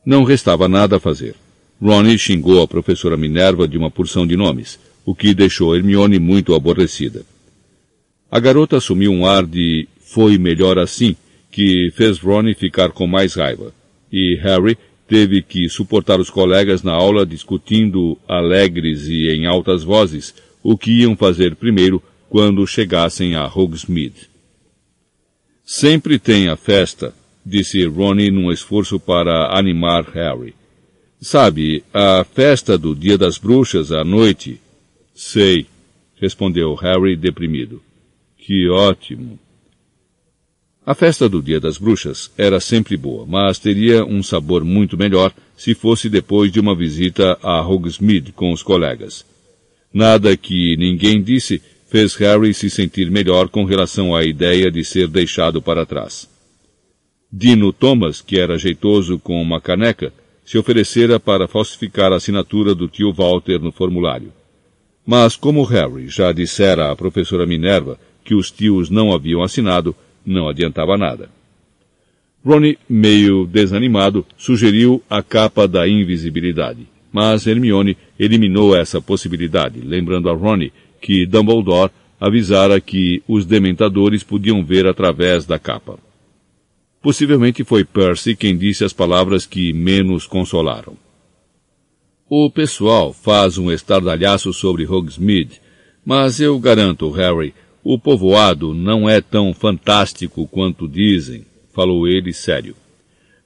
Não 0.05 0.23
restava 0.23 0.67
nada 0.67 0.97
a 0.97 0.99
fazer. 0.99 1.35
Ronnie 1.81 2.19
xingou 2.19 2.61
a 2.61 2.67
professora 2.67 3.17
Minerva 3.17 3.67
de 3.67 3.75
uma 3.75 3.89
porção 3.89 4.27
de 4.27 4.37
nomes, 4.37 4.79
o 5.03 5.15
que 5.15 5.33
deixou 5.33 5.75
Hermione 5.75 6.19
muito 6.19 6.53
aborrecida. 6.53 7.25
A 8.29 8.39
garota 8.39 8.77
assumiu 8.77 9.11
um 9.11 9.25
ar 9.25 9.43
de 9.43 9.87
foi 9.99 10.37
melhor 10.37 10.77
assim, 10.77 11.15
que 11.49 11.91
fez 11.95 12.19
Ronnie 12.19 12.53
ficar 12.53 12.91
com 12.91 13.07
mais 13.07 13.33
raiva, 13.33 13.73
e 14.11 14.35
Harry 14.35 14.77
teve 15.07 15.41
que 15.41 15.69
suportar 15.69 16.19
os 16.19 16.29
colegas 16.29 16.83
na 16.83 16.93
aula 16.93 17.25
discutindo 17.25 18.17
alegres 18.27 19.07
e 19.07 19.29
em 19.29 19.45
altas 19.45 19.83
vozes 19.83 20.33
o 20.61 20.77
que 20.77 21.01
iam 21.01 21.15
fazer 21.15 21.55
primeiro 21.55 22.01
quando 22.29 22.65
chegassem 22.65 23.35
a 23.35 23.45
Hogsmeade. 23.45 24.29
Sempre 25.65 26.17
tem 26.17 26.47
a 26.47 26.55
festa, 26.55 27.13
disse 27.45 27.85
Ronnie 27.85 28.31
num 28.31 28.51
esforço 28.51 28.99
para 28.99 29.57
animar 29.57 30.03
Harry. 30.09 30.55
Sabe, 31.21 31.83
a 31.93 32.23
festa 32.23 32.77
do 32.77 32.95
Dia 32.95 33.17
das 33.17 33.37
Bruxas 33.37 33.91
à 33.91 34.03
noite. 34.03 34.59
Sei, 35.15 35.67
respondeu 36.19 36.73
Harry 36.75 37.15
deprimido. 37.15 37.81
Que 38.37 38.69
ótimo. 38.69 39.39
A 40.85 40.93
festa 40.93 41.29
do 41.29 41.41
Dia 41.41 41.61
das 41.61 41.77
Bruxas 41.77 42.29
era 42.37 42.59
sempre 42.59 42.97
boa, 42.97 43.25
mas 43.25 43.57
teria 43.57 44.03
um 44.03 44.21
sabor 44.21 44.65
muito 44.65 44.97
melhor 44.97 45.33
se 45.55 45.73
fosse 45.73 46.09
depois 46.09 46.51
de 46.51 46.59
uma 46.59 46.75
visita 46.75 47.37
a 47.41 47.61
Hogsmeade 47.61 48.33
com 48.33 48.51
os 48.51 48.61
colegas. 48.61 49.25
Nada 49.93 50.35
que 50.35 50.75
ninguém 50.75 51.23
disse 51.23 51.61
fez 51.87 52.15
Harry 52.15 52.53
se 52.53 52.69
sentir 52.69 53.09
melhor 53.09 53.47
com 53.47 53.63
relação 53.63 54.13
à 54.13 54.25
ideia 54.25 54.69
de 54.69 54.83
ser 54.83 55.07
deixado 55.07 55.61
para 55.61 55.85
trás. 55.85 56.27
Dino 57.31 57.71
Thomas, 57.71 58.19
que 58.19 58.37
era 58.37 58.57
jeitoso 58.57 59.17
com 59.17 59.41
uma 59.41 59.61
caneca, 59.61 60.11
se 60.43 60.57
oferecera 60.57 61.17
para 61.17 61.47
falsificar 61.47 62.11
a 62.11 62.17
assinatura 62.17 62.75
do 62.75 62.89
tio 62.89 63.13
Walter 63.13 63.57
no 63.59 63.71
formulário. 63.71 64.33
Mas 65.05 65.37
como 65.37 65.63
Harry 65.63 66.09
já 66.09 66.33
dissera 66.33 66.91
à 66.91 66.95
professora 66.95 67.45
Minerva 67.45 67.97
que 68.25 68.35
os 68.35 68.51
tios 68.51 68.89
não 68.89 69.13
haviam 69.13 69.41
assinado, 69.41 69.95
não 70.25 70.47
adiantava 70.47 70.97
nada. 70.97 71.29
Ronnie, 72.45 72.77
meio 72.89 73.45
desanimado, 73.45 74.25
sugeriu 74.37 75.01
a 75.09 75.23
capa 75.23 75.67
da 75.67 75.87
invisibilidade. 75.87 76.87
Mas 77.11 77.47
Hermione 77.47 77.95
eliminou 78.19 78.75
essa 78.75 79.01
possibilidade, 79.01 79.79
lembrando 79.79 80.29
a 80.29 80.33
Ronnie 80.33 80.73
que 80.99 81.25
Dumbledore 81.25 81.91
avisara 82.19 82.81
que 82.81 83.21
os 83.27 83.45
dementadores 83.45 84.23
podiam 84.23 84.63
ver 84.63 84.87
através 84.87 85.45
da 85.45 85.59
capa. 85.59 85.99
Possivelmente 87.01 87.63
foi 87.63 87.83
Percy 87.83 88.35
quem 88.35 88.57
disse 88.57 88.83
as 88.83 88.93
palavras 88.93 89.45
que 89.45 89.73
menos 89.73 90.25
consolaram. 90.25 90.95
O 92.29 92.49
pessoal 92.49 93.13
faz 93.13 93.57
um 93.57 93.69
estardalhaço 93.69 94.53
sobre 94.53 94.87
Hogsmeade, 94.87 95.61
mas 96.05 96.39
eu 96.39 96.57
garanto, 96.57 97.11
Harry, 97.11 97.53
o 97.83 97.99
povoado 97.99 98.73
não 98.73 99.09
é 99.09 99.19
tão 99.19 99.53
fantástico 99.53 100.47
quanto 100.47 100.87
dizem, 100.87 101.45
falou 101.73 102.07
ele 102.07 102.31
sério. 102.31 102.75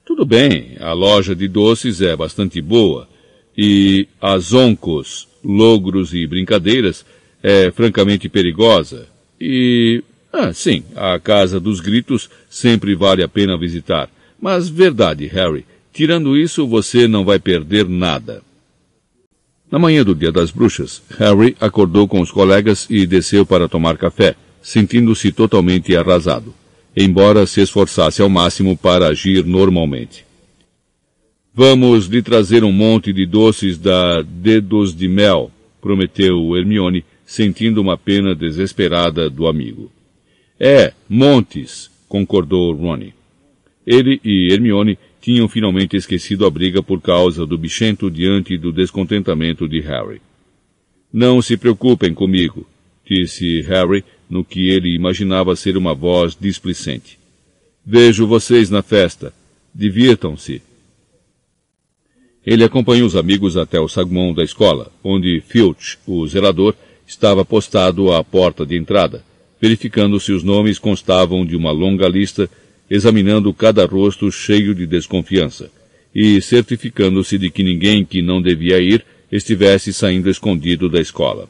Tudo 0.04 0.24
bem, 0.24 0.76
a 0.80 0.92
loja 0.92 1.34
de 1.34 1.48
doces 1.48 2.00
é 2.00 2.16
bastante 2.16 2.60
boa, 2.60 3.08
e 3.56 4.06
as 4.20 4.52
oncos, 4.52 5.26
logros 5.44 6.14
e 6.14 6.26
brincadeiras 6.26 7.04
é 7.42 7.70
francamente 7.70 8.28
perigosa, 8.28 9.08
e... 9.40 10.02
Ah, 10.32 10.52
sim, 10.52 10.84
a 10.94 11.18
Casa 11.18 11.58
dos 11.58 11.80
Gritos 11.80 12.28
sempre 12.50 12.94
vale 12.94 13.22
a 13.22 13.28
pena 13.28 13.56
visitar. 13.56 14.10
Mas 14.40 14.68
verdade, 14.68 15.26
Harry, 15.26 15.64
tirando 15.90 16.36
isso 16.36 16.66
você 16.66 17.08
não 17.08 17.24
vai 17.24 17.38
perder 17.38 17.88
nada. 17.88 18.42
Na 19.70 19.78
manhã 19.78 20.02
do 20.02 20.14
Dia 20.14 20.32
das 20.32 20.50
Bruxas, 20.50 21.02
Harry 21.18 21.54
acordou 21.60 22.08
com 22.08 22.20
os 22.20 22.30
colegas 22.30 22.86
e 22.88 23.06
desceu 23.06 23.44
para 23.44 23.68
tomar 23.68 23.98
café, 23.98 24.34
sentindo-se 24.62 25.30
totalmente 25.30 25.94
arrasado, 25.94 26.54
embora 26.96 27.46
se 27.46 27.60
esforçasse 27.60 28.22
ao 28.22 28.30
máximo 28.30 28.76
para 28.76 29.08
agir 29.08 29.44
normalmente. 29.44 30.24
Vamos 31.54 32.06
lhe 32.06 32.22
trazer 32.22 32.64
um 32.64 32.72
monte 32.72 33.12
de 33.12 33.26
doces 33.26 33.76
da 33.76 34.22
Dedos 34.22 34.96
de 34.96 35.06
Mel, 35.06 35.50
prometeu 35.82 36.56
Hermione, 36.56 37.04
sentindo 37.26 37.82
uma 37.82 37.98
pena 37.98 38.34
desesperada 38.34 39.28
do 39.28 39.46
amigo. 39.46 39.90
É, 40.58 40.94
montes, 41.06 41.90
concordou 42.08 42.72
Ronnie. 42.72 43.12
Ele 43.86 44.18
e 44.24 44.50
Hermione 44.50 44.98
tinham 45.20 45.48
finalmente 45.48 45.96
esquecido 45.96 46.46
a 46.46 46.50
briga 46.50 46.82
por 46.82 47.00
causa 47.00 47.44
do 47.44 47.58
bichento 47.58 48.10
diante 48.10 48.56
do 48.56 48.72
descontentamento 48.72 49.68
de 49.68 49.80
Harry. 49.80 50.20
Não 51.12 51.40
se 51.42 51.56
preocupem 51.56 52.14
comigo, 52.14 52.66
disse 53.04 53.62
Harry 53.62 54.04
no 54.28 54.44
que 54.44 54.68
ele 54.68 54.94
imaginava 54.94 55.56
ser 55.56 55.76
uma 55.76 55.94
voz 55.94 56.36
displicente. 56.38 57.18
Vejo 57.84 58.26
vocês 58.26 58.68
na 58.68 58.82
festa. 58.82 59.32
Divirtam-se. 59.74 60.60
Ele 62.44 62.64
acompanhou 62.64 63.06
os 63.06 63.16
amigos 63.16 63.56
até 63.56 63.80
o 63.80 63.88
saguão 63.88 64.34
da 64.34 64.42
escola, 64.42 64.92
onde 65.02 65.40
Filch, 65.40 65.98
o 66.06 66.26
zelador, 66.26 66.74
estava 67.06 67.44
postado 67.44 68.12
à 68.12 68.22
porta 68.22 68.66
de 68.66 68.76
entrada, 68.76 69.24
verificando 69.60 70.20
se 70.20 70.32
os 70.32 70.42
nomes 70.42 70.78
constavam 70.78 71.44
de 71.44 71.56
uma 71.56 71.70
longa 71.70 72.08
lista 72.08 72.50
examinando 72.90 73.52
cada 73.52 73.84
rosto 73.84 74.30
cheio 74.30 74.74
de 74.74 74.86
desconfiança 74.86 75.70
e 76.14 76.40
certificando-se 76.40 77.38
de 77.38 77.50
que 77.50 77.62
ninguém 77.62 78.04
que 78.04 78.22
não 78.22 78.40
devia 78.40 78.80
ir 78.80 79.04
estivesse 79.30 79.92
saindo 79.92 80.30
escondido 80.30 80.88
da 80.88 81.00
escola. 81.00 81.48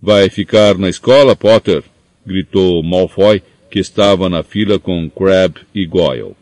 Vai 0.00 0.28
ficar 0.28 0.78
na 0.78 0.88
escola, 0.88 1.34
Potter? 1.34 1.82
gritou 2.24 2.82
Malfoy, 2.82 3.42
que 3.70 3.78
estava 3.78 4.28
na 4.28 4.42
fila 4.42 4.78
com 4.78 5.10
Crabbe 5.10 5.60
e 5.74 5.84
Goyle. 5.84 6.36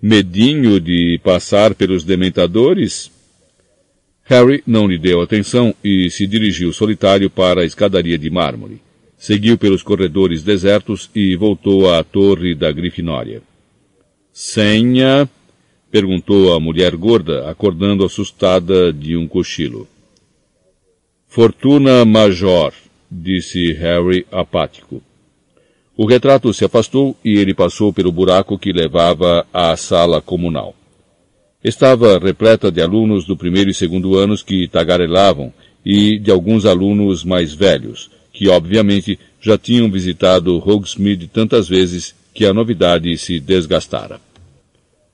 Medinho 0.00 0.80
de 0.80 1.20
passar 1.22 1.74
pelos 1.74 2.04
dementadores? 2.04 3.10
Harry 4.24 4.62
não 4.66 4.86
lhe 4.86 4.98
deu 4.98 5.20
atenção 5.20 5.74
e 5.84 6.08
se 6.10 6.26
dirigiu 6.26 6.72
solitário 6.72 7.28
para 7.28 7.60
a 7.60 7.64
escadaria 7.64 8.16
de 8.16 8.30
mármore 8.30 8.80
seguiu 9.24 9.56
pelos 9.56 9.82
corredores 9.82 10.42
desertos 10.42 11.10
e 11.14 11.34
voltou 11.34 11.90
à 11.90 12.04
torre 12.04 12.54
da 12.54 12.70
Grifinória. 12.70 13.40
Senha? 14.30 15.26
perguntou 15.90 16.52
a 16.52 16.60
mulher 16.60 16.94
gorda, 16.94 17.48
acordando 17.48 18.04
assustada 18.04 18.92
de 18.92 19.16
um 19.16 19.26
cochilo. 19.26 19.88
Fortuna 21.26 22.04
Major, 22.04 22.74
disse 23.10 23.72
Harry 23.72 24.26
apático. 24.30 25.00
O 25.96 26.04
retrato 26.04 26.52
se 26.52 26.66
afastou 26.66 27.16
e 27.24 27.38
ele 27.38 27.54
passou 27.54 27.94
pelo 27.94 28.12
buraco 28.12 28.58
que 28.58 28.74
levava 28.74 29.46
à 29.50 29.74
sala 29.74 30.20
comunal. 30.20 30.74
Estava 31.62 32.18
repleta 32.18 32.70
de 32.70 32.82
alunos 32.82 33.24
do 33.24 33.38
primeiro 33.38 33.70
e 33.70 33.74
segundo 33.74 34.18
anos 34.18 34.42
que 34.42 34.68
tagarelavam 34.68 35.50
e 35.82 36.18
de 36.18 36.30
alguns 36.30 36.66
alunos 36.66 37.24
mais 37.24 37.54
velhos, 37.54 38.10
que 38.34 38.48
obviamente 38.48 39.18
já 39.40 39.56
tinham 39.56 39.88
visitado 39.90 40.58
Hogsmeade 40.58 41.28
tantas 41.28 41.68
vezes 41.68 42.14
que 42.34 42.44
a 42.44 42.52
novidade 42.52 43.16
se 43.16 43.38
desgastara. 43.38 44.20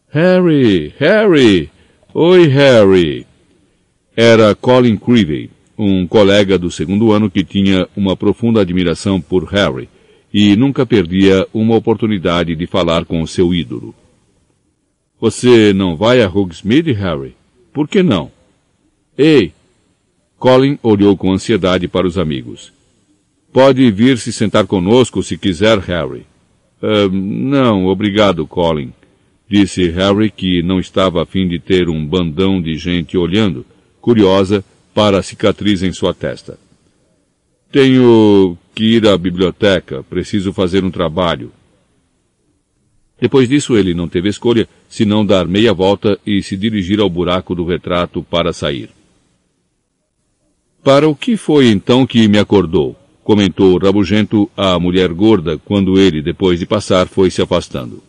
Harry! 0.09 0.93
Harry! 0.99 1.71
Oi, 2.15 2.49
Harry! 2.49 3.27
Era 4.17 4.55
Colin 4.55 4.97
Creevey, 4.97 5.51
um 5.79 6.07
colega 6.07 6.59
do 6.59 6.71
segundo 6.71 7.13
ano 7.13 7.31
que 7.31 7.45
tinha 7.45 7.87
uma 7.95 8.17
profunda 8.17 8.63
admiração 8.63 9.21
por 9.21 9.45
Harry 9.45 9.89
e 10.33 10.57
nunca 10.57 10.87
perdia 10.87 11.47
uma 11.53 11.77
oportunidade 11.77 12.57
de 12.57 12.67
falar 12.67 13.05
com 13.05 13.25
seu 13.27 13.55
ídolo. 13.55 13.95
Você 15.21 15.75
não 15.75 15.95
vai 15.95 16.23
a 16.23 16.29
Hogsmeade, 16.29 16.93
Harry? 16.93 17.37
Por 17.73 17.87
que 17.87 18.03
não? 18.03 18.31
Ei! 19.17 19.53
Colin 20.39 20.79
olhou 20.83 21.15
com 21.17 21.33
ansiedade 21.33 21.87
para 21.87 22.07
os 22.07 22.17
amigos. 22.17 22.80
Pode 23.53 23.91
vir 23.91 24.19
se 24.19 24.33
sentar 24.33 24.67
conosco 24.67 25.23
se 25.23 25.37
quiser, 25.37 25.79
Harry. 25.81 26.25
Uh, 26.81 27.11
não, 27.11 27.87
obrigado, 27.87 28.47
Colin, 28.47 28.93
disse 29.49 29.89
Harry, 29.91 30.31
que 30.31 30.63
não 30.63 30.79
estava 30.79 31.23
a 31.23 31.27
fim 31.27 31.49
de 31.49 31.59
ter 31.59 31.89
um 31.89 32.07
bandão 32.07 32.63
de 32.63 32.77
gente 32.77 33.19
olhando, 33.19 33.67
curiosa, 34.01 34.65
para 34.95 35.19
a 35.19 35.23
cicatriz 35.23 35.83
em 35.83 35.93
sua 35.93 36.15
testa. 36.15 36.59
Tenho 37.71 38.57
que 38.75 38.85
ir 38.85 39.07
à 39.07 39.17
biblioteca, 39.17 40.03
preciso 40.03 40.53
fazer 40.53 40.85
um 40.85 40.91
trabalho. 40.91 41.53
Depois 43.21 43.49
disso, 43.49 43.77
ele 43.77 43.95
não 43.95 44.09
teve 44.09 44.29
escolha 44.29 44.69
senão 44.89 45.27
dar 45.27 45.47
meia 45.47 45.75
volta 45.75 46.19
e 46.27 46.43
se 46.43 46.57
dirigir 46.57 47.01
ao 47.01 47.11
buraco 47.11 47.55
do 47.55 47.65
retrato 47.67 48.23
para 48.23 48.53
sair. 48.53 48.91
Para 50.83 51.09
o 51.09 51.15
que 51.15 51.37
foi 51.37 51.69
então 51.69 52.07
que 52.07 52.27
me 52.27 52.39
acordou? 52.39 52.97
Comentou 53.23 53.79
rabugento 53.79 54.51
à 54.57 54.79
mulher 54.79 55.13
gorda 55.13 55.59
quando 55.59 55.99
ele, 55.99 56.23
depois 56.23 56.59
de 56.59 56.67
passar, 56.67 57.07
foi 57.07 57.31
se 57.31 57.43
afastando. 57.43 58.03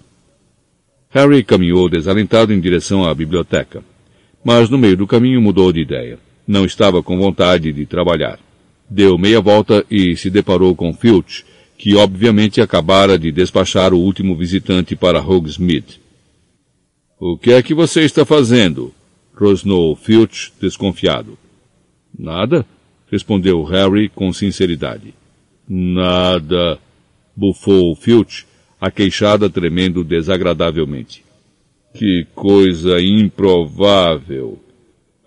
Harry 1.10 1.44
caminhou 1.44 1.90
desalentado 1.90 2.54
em 2.54 2.60
direção 2.60 3.04
à 3.04 3.14
biblioteca. 3.14 3.84
Mas 4.44 4.70
no 4.70 4.78
meio 4.78 4.98
do 4.98 5.06
caminho 5.06 5.42
mudou 5.42 5.72
de 5.72 5.82
ideia. 5.82 6.18
Não 6.48 6.66
estava 6.66 7.04
com 7.04 7.18
vontade 7.18 7.72
de 7.72 7.86
trabalhar. 7.86 8.40
Deu 8.90 9.18
meia 9.18 9.40
volta 9.40 9.86
e 9.90 10.16
se 10.18 10.30
deparou 10.30 10.76
com 10.76 10.94
Filch, 10.94 11.46
que 11.78 11.96
obviamente 11.96 12.62
acabara 12.62 13.18
de 13.18 13.32
despachar 13.32 13.94
o 13.94 14.00
último 14.00 14.36
visitante 14.36 14.96
para 14.96 15.22
Hogsmeade. 15.22 16.02
O 17.20 17.38
que 17.38 17.52
é 17.52 17.62
que 17.62 17.74
você 17.74 18.02
está 18.02 18.26
fazendo? 18.26 18.94
rosnou 19.36 19.96
Filch, 19.96 20.52
desconfiado. 20.60 21.38
Nada, 22.18 22.66
respondeu 23.12 23.64
Harry 23.64 24.08
com 24.08 24.32
sinceridade. 24.32 25.14
Nada, 25.68 26.80
bufou 27.36 27.94
Filch, 27.96 28.46
a 28.80 28.90
queixada 28.90 29.50
tremendo 29.50 30.04
desagradavelmente. 30.04 31.24
Que 31.94 32.26
coisa 32.34 33.02
improvável! 33.02 34.58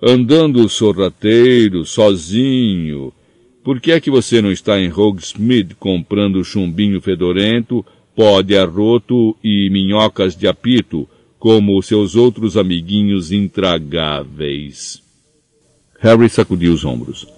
Andando 0.03 0.69
sorrateiro, 0.69 1.85
sozinho. 1.85 3.13
Por 3.63 3.81
que 3.81 3.93
é 3.93 4.01
que 4.01 4.11
você 4.11 4.43
não 4.43 4.51
está 4.51 4.79
em 4.79 4.93
Hogsmeade 4.93 5.75
comprando 5.75 6.45
chumbinho 6.45 7.01
fedorento, 7.01 7.85
pó 8.15 8.43
de 8.43 8.57
arroto 8.57 9.37
e 9.43 9.69
minhocas 9.71 10.37
de 10.37 10.47
apito, 10.47 11.09
como 11.39 11.83
seus 11.83 12.17
outros 12.17 12.57
amiguinhos 12.57 13.33
intragáveis? 13.33 15.03
Harry 16.01 16.29
sacudiu 16.29 16.73
os 16.73 16.85
ombros. 16.85 17.34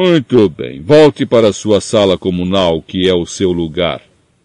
Muito 0.00 0.48
bem, 0.48 0.80
volte 0.80 1.26
para 1.26 1.48
a 1.48 1.52
sua 1.52 1.80
sala 1.80 2.16
comunal, 2.16 2.80
que 2.80 3.08
é 3.08 3.12
o 3.12 3.26
seu 3.26 3.50
lugar, 3.50 4.00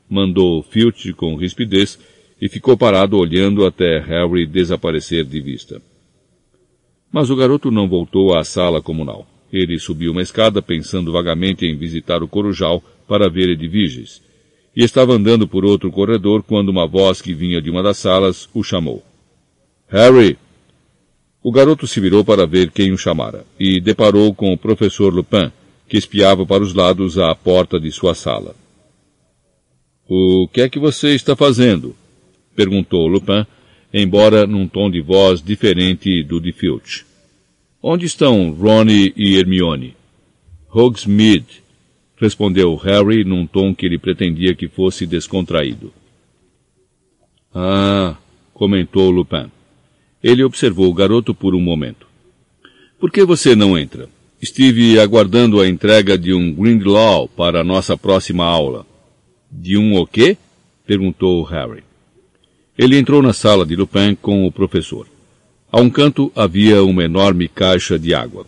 mandou 0.10 0.64
Filch 0.64 1.14
com 1.14 1.36
rispidez 1.36 2.00
e 2.42 2.50
ficou 2.50 2.76
parado 2.76 3.20
olhando 3.20 3.64
até 3.64 4.00
Harry 4.00 4.48
desaparecer 4.48 5.24
de 5.24 5.40
vista. 5.40 5.80
Mas 7.12 7.30
o 7.30 7.36
garoto 7.36 7.70
não 7.70 7.88
voltou 7.88 8.36
à 8.36 8.44
sala 8.44 8.82
comunal. 8.82 9.28
Ele 9.52 9.78
subiu 9.78 10.12
uma 10.12 10.24
escada 10.24 10.60
pensando 10.60 11.12
vagamente 11.12 11.68
em 11.68 11.78
visitar 11.78 12.24
o 12.24 12.28
corujal 12.28 12.84
para 13.08 13.30
ver 13.30 13.50
Edviges, 13.50 14.24
e 14.76 14.84
estava 14.84 15.14
andando 15.14 15.48
por 15.48 15.64
outro 15.64 15.92
corredor 15.92 16.42
quando 16.42 16.70
uma 16.70 16.88
voz 16.88 17.22
que 17.22 17.32
vinha 17.32 17.62
de 17.62 17.70
uma 17.70 17.84
das 17.84 17.98
salas 17.98 18.50
o 18.56 18.64
chamou. 18.64 19.04
Harry! 19.88 20.36
O 21.44 21.52
garoto 21.52 21.86
se 21.86 22.00
virou 22.00 22.24
para 22.24 22.48
ver 22.48 22.72
quem 22.72 22.94
o 22.94 22.98
chamara 22.98 23.46
e 23.60 23.82
deparou 23.82 24.34
com 24.34 24.54
o 24.54 24.58
professor 24.58 25.14
Lupin, 25.14 25.52
que 25.90 25.98
espiava 25.98 26.46
para 26.46 26.64
os 26.64 26.74
lados 26.74 27.20
à 27.20 27.36
porta 27.36 27.78
de 27.78 27.92
sua 27.92 28.16
sala. 28.16 28.56
O 30.08 30.48
que 30.48 30.62
é 30.62 30.70
que 30.70 30.80
você 30.80 31.14
está 31.14 31.36
fazendo? 31.36 31.94
perguntou 32.56 33.08
Lupin, 33.08 33.46
embora 33.94 34.48
num 34.48 34.70
tom 34.70 34.90
de 34.90 35.02
voz 35.02 35.42
diferente 35.42 36.24
do 36.24 36.40
de 36.40 36.54
Filch. 36.54 37.06
Onde 37.82 38.06
estão 38.06 38.54
Ronnie 38.54 39.14
e 39.18 39.36
Hermione? 39.36 39.98
Hogsmeade, 40.70 41.62
respondeu 42.16 42.74
Harry 42.78 43.26
num 43.26 43.46
tom 43.46 43.76
que 43.76 43.86
ele 43.86 44.00
pretendia 44.00 44.56
que 44.56 44.70
fosse 44.70 45.06
descontraído. 45.06 45.92
Ah, 47.54 48.16
comentou 48.54 49.12
Lupin. 49.12 49.52
Ele 50.24 50.44
observou 50.44 50.90
o 50.90 50.94
garoto 50.94 51.36
por 51.36 51.54
um 51.54 51.60
momento. 51.60 52.08
Por 52.98 53.12
que 53.12 53.26
você 53.26 53.56
não 53.56 53.78
entra? 53.78 54.08
Estive 54.42 54.98
aguardando 54.98 55.60
a 55.60 55.68
entrega 55.68 56.18
de 56.18 56.34
um 56.34 56.54
Grindlaw 56.54 57.28
para 57.28 57.60
a 57.60 57.64
nossa 57.64 57.98
próxima 57.98 58.46
aula. 58.46 58.86
De 59.52 59.78
um 59.78 59.96
o 59.98 60.08
quê? 60.08 60.38
perguntou 60.88 61.44
Harry. 61.44 61.84
Ele 62.78 62.98
entrou 62.98 63.22
na 63.22 63.34
sala 63.34 63.66
de 63.66 63.76
Lupin 63.76 64.16
com 64.16 64.48
o 64.48 64.52
professor. 64.52 65.08
A 65.72 65.82
um 65.82 65.90
canto 65.90 66.32
havia 66.36 66.84
uma 66.84 67.04
enorme 67.04 67.48
caixa 67.48 68.00
de 68.00 68.14
água. 68.14 68.46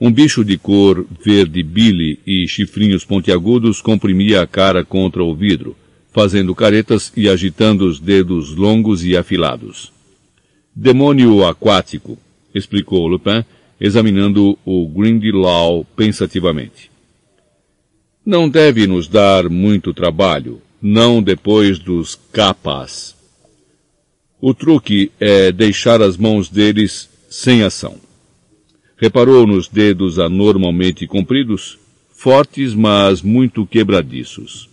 Um 0.00 0.10
bicho 0.10 0.44
de 0.44 0.56
cor 0.56 1.06
verde 1.24 1.62
bile 1.62 2.18
e 2.26 2.46
chifrinhos 2.48 3.04
pontiagudos 3.04 3.80
comprimia 3.80 4.42
a 4.42 4.46
cara 4.46 4.84
contra 4.84 5.22
o 5.22 5.34
vidro, 5.34 5.76
fazendo 6.12 6.54
caretas 6.54 7.12
e 7.16 7.28
agitando 7.28 7.86
os 7.86 7.98
dedos 7.98 8.54
longos 8.54 9.04
e 9.04 9.16
afilados. 9.16 9.92
Demônio 10.74 11.44
aquático, 11.44 12.18
explicou 12.54 13.06
Lupin, 13.06 13.44
examinando 13.78 14.58
o 14.64 14.88
Grindelow 14.88 15.84
pensativamente. 15.94 16.90
Não 18.24 18.48
deve 18.48 18.86
nos 18.86 19.06
dar 19.06 19.50
muito 19.50 19.92
trabalho, 19.92 20.62
não 20.80 21.22
depois 21.22 21.78
dos 21.78 22.18
capas. 22.32 23.14
O 24.40 24.54
truque 24.54 25.12
é 25.20 25.52
deixar 25.52 26.00
as 26.00 26.16
mãos 26.16 26.48
deles 26.48 27.10
sem 27.28 27.62
ação. 27.62 27.96
Reparou 28.96 29.46
nos 29.46 29.68
dedos 29.68 30.18
anormalmente 30.18 31.06
compridos, 31.06 31.78
fortes 32.10 32.72
mas 32.72 33.20
muito 33.20 33.66
quebradiços. 33.66 34.71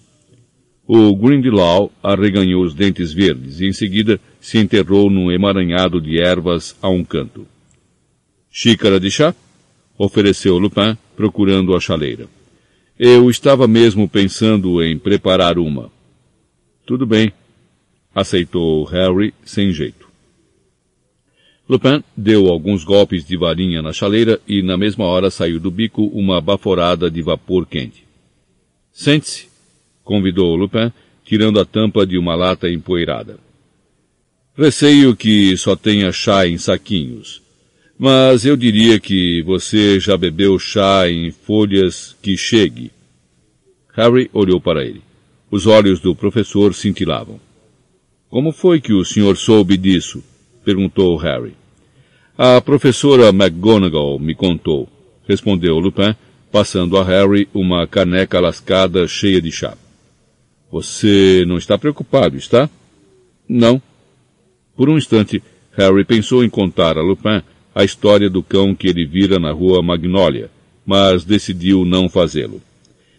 O 0.91 1.15
Grindelow 1.15 1.91
arreganhou 2.01 2.63
os 2.63 2.73
dentes 2.73 3.13
verdes 3.13 3.59
e 3.59 3.67
em 3.67 3.71
seguida 3.71 4.19
se 4.41 4.57
enterrou 4.57 5.07
num 5.07 5.31
emaranhado 5.31 6.01
de 6.01 6.19
ervas 6.19 6.75
a 6.81 6.89
um 6.89 7.03
canto. 7.03 7.45
Xícara 8.49 8.99
de 8.99 9.11
chá? 9.11 9.35
ofereceu 9.95 10.57
Lupin, 10.57 10.97
procurando 11.15 11.75
a 11.75 11.79
chaleira. 11.79 12.27
Eu 12.97 13.29
estava 13.29 13.67
mesmo 13.67 14.09
pensando 14.09 14.83
em 14.83 14.97
preparar 14.97 15.59
uma. 15.59 15.91
Tudo 16.87 17.05
bem, 17.05 17.31
aceitou 18.15 18.83
Harry 18.85 19.31
sem 19.45 19.71
jeito. 19.71 20.09
Lupin 21.69 22.03
deu 22.17 22.47
alguns 22.47 22.83
golpes 22.83 23.23
de 23.23 23.37
varinha 23.37 23.83
na 23.83 23.93
chaleira 23.93 24.41
e 24.47 24.63
na 24.63 24.75
mesma 24.75 25.05
hora 25.05 25.29
saiu 25.29 25.59
do 25.59 25.69
bico 25.69 26.05
uma 26.05 26.41
baforada 26.41 27.11
de 27.11 27.21
vapor 27.21 27.67
quente. 27.67 28.07
Sente-se, 28.91 29.48
convidou 30.09 30.55
Lupin, 30.55 30.91
tirando 31.23 31.59
a 31.59 31.65
tampa 31.65 32.03
de 32.03 32.17
uma 32.17 32.33
lata 32.33 32.67
empoeirada. 32.67 33.37
Receio 34.57 35.15
que 35.15 35.55
só 35.55 35.75
tenha 35.75 36.11
chá 36.11 36.47
em 36.47 36.57
saquinhos, 36.57 37.43
mas 37.95 38.43
eu 38.43 38.57
diria 38.57 38.99
que 38.99 39.43
você 39.43 39.99
já 39.99 40.17
bebeu 40.17 40.57
chá 40.57 41.07
em 41.07 41.29
folhas 41.29 42.15
que 42.23 42.35
chegue. 42.35 42.91
Harry 43.93 44.31
olhou 44.33 44.59
para 44.59 44.83
ele. 44.83 45.03
Os 45.51 45.67
olhos 45.67 45.99
do 45.99 46.15
professor 46.15 46.73
cintilavam. 46.73 47.39
Como 48.31 48.51
foi 48.51 48.81
que 48.81 48.93
o 48.93 49.05
senhor 49.05 49.37
soube 49.37 49.77
disso? 49.77 50.23
perguntou 50.65 51.15
Harry. 51.17 51.53
A 52.35 52.59
professora 52.59 53.29
McGonagall 53.29 54.17
me 54.17 54.33
contou, 54.33 54.89
respondeu 55.27 55.77
Lupin, 55.77 56.15
passando 56.51 56.97
a 56.97 57.03
Harry 57.03 57.47
uma 57.53 57.85
caneca 57.85 58.39
lascada 58.39 59.07
cheia 59.07 59.39
de 59.39 59.51
chá. 59.51 59.77
Você 60.71 61.43
não 61.47 61.57
está 61.57 61.77
preocupado, 61.77 62.37
está? 62.37 62.69
Não. 63.47 63.81
Por 64.75 64.89
um 64.89 64.97
instante, 64.97 65.41
Harry 65.75 66.05
pensou 66.05 66.43
em 66.43 66.49
contar 66.49 66.97
a 66.97 67.01
Lupin 67.01 67.41
a 67.73 67.83
história 67.83 68.29
do 68.29 68.43
cão 68.43 68.75
que 68.75 68.87
ele 68.87 69.05
vira 69.05 69.39
na 69.39 69.51
rua 69.51 69.81
Magnolia, 69.81 70.49
mas 70.85 71.23
decidiu 71.23 71.85
não 71.85 72.09
fazê-lo. 72.09 72.61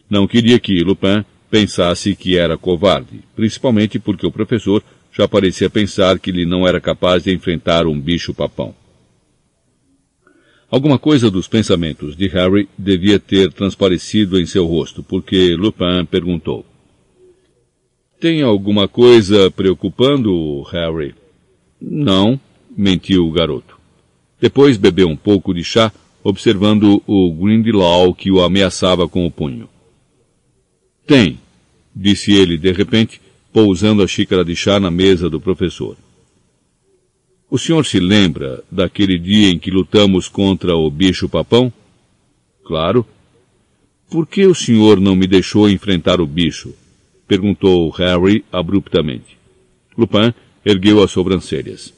Não 0.08 0.26
queria 0.26 0.58
que 0.58 0.82
Lupin 0.82 1.24
pensasse 1.50 2.14
que 2.14 2.36
era 2.36 2.56
covarde, 2.56 3.20
principalmente 3.34 3.98
porque 3.98 4.26
o 4.26 4.30
professor 4.30 4.82
já 5.12 5.26
parecia 5.26 5.68
pensar 5.68 6.18
que 6.18 6.30
ele 6.30 6.46
não 6.46 6.66
era 6.66 6.80
capaz 6.80 7.24
de 7.24 7.32
enfrentar 7.32 7.86
um 7.86 7.98
bicho-papão. 7.98 8.74
Alguma 10.70 10.98
coisa 10.98 11.30
dos 11.30 11.48
pensamentos 11.48 12.16
de 12.16 12.28
Harry 12.28 12.68
devia 12.78 13.18
ter 13.18 13.52
transparecido 13.52 14.38
em 14.38 14.46
seu 14.46 14.66
rosto, 14.66 15.02
porque 15.02 15.56
Lupin 15.56 16.04
perguntou. 16.08 16.64
Tem 18.20 18.42
alguma 18.42 18.86
coisa 18.86 19.50
preocupando, 19.50 20.60
Harry? 20.64 21.14
Não, 21.80 22.38
mentiu 22.76 23.26
o 23.26 23.32
garoto. 23.32 23.78
Depois 24.38 24.76
bebeu 24.76 25.08
um 25.08 25.16
pouco 25.16 25.54
de 25.54 25.64
chá, 25.64 25.90
observando 26.22 27.02
o 27.06 27.32
Grindelow 27.32 28.14
que 28.14 28.30
o 28.30 28.42
ameaçava 28.42 29.08
com 29.08 29.24
o 29.24 29.30
punho. 29.30 29.70
Tem, 31.06 31.40
disse 31.96 32.32
ele 32.32 32.58
de 32.58 32.70
repente, 32.72 33.22
pousando 33.54 34.02
a 34.02 34.06
xícara 34.06 34.44
de 34.44 34.54
chá 34.54 34.78
na 34.78 34.90
mesa 34.90 35.30
do 35.30 35.40
professor. 35.40 35.96
O 37.50 37.58
senhor 37.58 37.86
se 37.86 37.98
lembra 37.98 38.62
daquele 38.70 39.18
dia 39.18 39.48
em 39.48 39.58
que 39.58 39.70
lutamos 39.70 40.28
contra 40.28 40.76
o 40.76 40.90
bicho-papão? 40.90 41.72
Claro. 42.62 43.06
Por 44.10 44.26
que 44.26 44.44
o 44.44 44.54
senhor 44.54 45.00
não 45.00 45.16
me 45.16 45.26
deixou 45.26 45.70
enfrentar 45.70 46.20
o 46.20 46.26
bicho? 46.26 46.74
Perguntou 47.30 47.88
Harry 47.90 48.44
abruptamente. 48.50 49.38
Lupin 49.96 50.34
ergueu 50.64 51.00
as 51.00 51.12
sobrancelhas. 51.12 51.94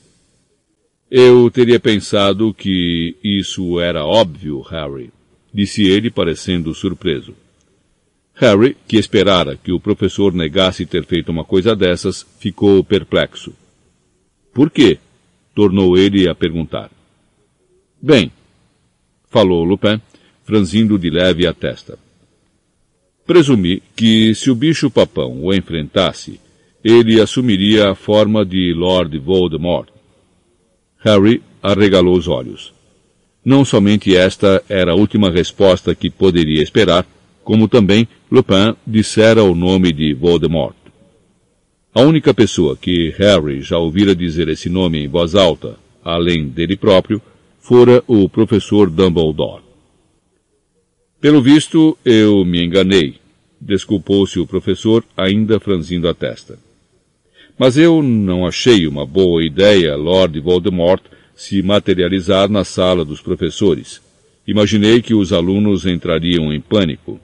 Eu 1.11 1.51
teria 1.51 1.81
pensado 1.81 2.53
que 2.53 3.17
isso 3.25 3.81
era 3.81 4.05
óbvio, 4.05 4.61
Harry, 4.61 5.11
disse 5.51 5.87
ele, 5.87 6.11
parecendo 6.11 6.75
surpreso. 6.75 7.35
Harry, 8.35 8.77
que 8.87 8.99
esperara 8.99 9.57
que 9.57 9.73
o 9.73 9.81
professor 9.81 10.35
negasse 10.35 10.85
ter 10.85 11.07
feito 11.07 11.33
uma 11.33 11.47
coisa 11.47 11.75
dessas, 11.75 12.27
ficou 12.39 12.85
perplexo. 12.85 13.55
Por 14.53 14.71
quê? 14.71 14.99
tornou 15.55 15.97
ele 15.97 16.29
a 16.29 16.35
perguntar. 16.35 16.91
Bem, 18.03 18.31
falou 19.31 19.65
Lupin, 19.65 19.99
franzindo 20.45 20.99
de 20.99 21.09
leve 21.09 21.47
a 21.47 21.55
testa. 21.55 21.99
Presumi 23.27 23.83
que 23.95 24.35
se 24.35 24.51
o 24.51 24.55
bicho-papão 24.55 25.45
o 25.45 25.55
enfrentasse, 25.55 26.41
ele 26.83 27.21
assumiria 27.21 27.91
a 27.91 27.95
forma 27.95 28.45
de 28.45 28.73
Lord 28.75 29.17
Voldemort. 29.19 29.89
Harry 30.99 31.41
arregalou 31.63 32.17
os 32.17 32.27
olhos. 32.27 32.73
Não 33.45 33.65
somente 33.65 34.17
esta 34.17 34.63
era 34.69 34.93
a 34.93 34.97
última 34.97 35.31
resposta 35.31 35.95
que 35.95 36.11
poderia 36.11 36.63
esperar, 36.63 37.07
como 37.45 37.69
também 37.69 38.09
Lupin 38.31 38.75
dissera 38.87 39.45
o 39.45 39.55
nome 39.55 39.93
de 39.93 40.15
Voldemort. 40.15 40.75
A 41.95 42.01
única 42.01 42.35
pessoa 42.35 42.77
que 42.77 43.15
Harry 43.19 43.63
já 43.63 43.79
ouvira 43.79 44.17
dizer 44.17 44.49
esse 44.49 44.69
nome 44.69 44.99
em 44.99 45.09
voz 45.09 45.35
alta, 45.35 45.77
além 46.05 46.49
dele 46.49 46.77
próprio, 46.77 47.23
fora 47.61 48.03
o 48.09 48.29
professor 48.29 48.91
Dumbledore. 48.91 49.72
Pelo 51.23 51.41
visto, 51.41 51.97
eu 52.05 52.45
me 52.45 52.65
enganei, 52.65 53.15
desculpou-se 53.61 54.41
o 54.41 54.47
professor, 54.47 55.05
ainda 55.17 55.61
franzindo 55.61 56.09
a 56.09 56.13
testa. 56.13 56.59
Mas 57.57 57.77
eu 57.77 58.03
não 58.03 58.45
achei 58.45 58.89
uma 58.89 59.07
boa 59.07 59.41
ideia 59.45 59.95
Lord 59.95 60.41
Voldemort 60.41 61.01
se 61.33 61.63
materializar 61.63 62.49
na 62.49 62.65
sala 62.65 63.05
dos 63.05 63.21
professores. 63.21 64.03
Imaginei 64.49 65.01
que 65.01 65.15
os 65.15 65.33
alunos 65.33 65.87
entrariam 65.87 66.53
em 66.53 66.61
pânico. 66.61 67.21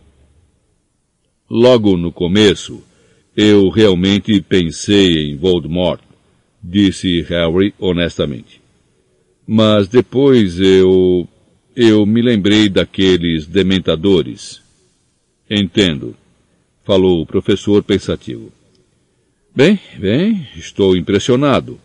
Logo 1.50 1.96
no 1.96 2.12
começo, 2.12 2.80
eu 3.36 3.68
realmente 3.68 4.40
pensei 4.40 5.28
em 5.28 5.36
Voldemort, 5.36 6.00
disse 6.62 7.22
Harry 7.22 7.74
honestamente. 7.80 8.60
Mas 9.44 9.88
depois 9.88 10.60
eu. 10.60 11.26
Eu 11.80 12.04
me 12.04 12.20
lembrei 12.20 12.68
daqueles 12.68 13.46
dementadores. 13.46 14.60
Entendo, 15.48 16.16
falou 16.82 17.22
o 17.22 17.26
professor 17.26 17.84
pensativo. 17.84 18.52
Bem, 19.54 19.78
bem, 19.96 20.48
estou 20.56 20.96
impressionado. 20.96 21.78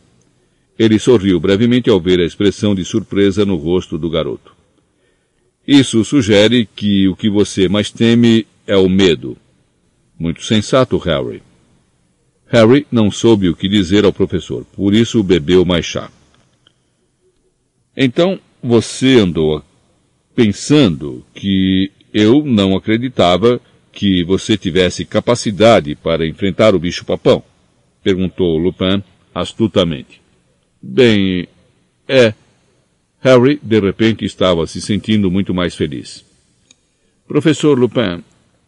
Ele 0.79 0.97
sorriu 0.97 1.39
brevemente 1.39 1.91
ao 1.91 2.01
ver 2.01 2.19
a 2.19 2.25
expressão 2.25 2.73
de 2.73 2.83
surpresa 2.83 3.45
no 3.45 3.55
rosto 3.55 3.95
do 3.95 4.09
garoto. 4.09 4.55
Isso 5.65 6.03
sugere 6.03 6.67
que 6.75 7.07
o 7.07 7.15
que 7.15 7.29
você 7.29 7.69
mais 7.69 7.91
teme 7.91 8.47
é 8.65 8.75
o 8.75 8.89
medo. 8.89 9.37
Muito 10.17 10.43
sensato, 10.43 10.97
Harry. 10.97 11.43
Harry 12.47 12.87
não 12.91 13.11
soube 13.11 13.47
o 13.47 13.55
que 13.55 13.69
dizer 13.69 14.05
ao 14.05 14.11
professor, 14.11 14.65
por 14.75 14.95
isso 14.95 15.21
bebeu 15.21 15.63
mais 15.63 15.85
chá. 15.85 16.09
Então, 17.95 18.39
você 18.61 19.19
andou 19.19 19.63
pensando 20.35 21.25
que 21.33 21.91
eu 22.13 22.43
não 22.43 22.75
acreditava 22.75 23.59
que 23.91 24.23
você 24.23 24.57
tivesse 24.57 25.05
capacidade 25.05 25.95
para 25.95 26.27
enfrentar 26.27 26.75
o 26.75 26.79
bicho-papão? 26.79 27.43
Perguntou 28.03 28.57
Lupin 28.57 29.03
astutamente. 29.33 30.21
Bem, 30.81 31.47
é. 32.07 32.33
Harry, 33.21 33.59
de 33.63 33.79
repente, 33.79 34.25
estava 34.25 34.67
se 34.67 34.81
sentindo 34.81 35.31
muito 35.31 35.53
mais 35.53 35.75
feliz. 35.75 36.25
Professor 37.25 37.79
Lupin, 37.79 38.21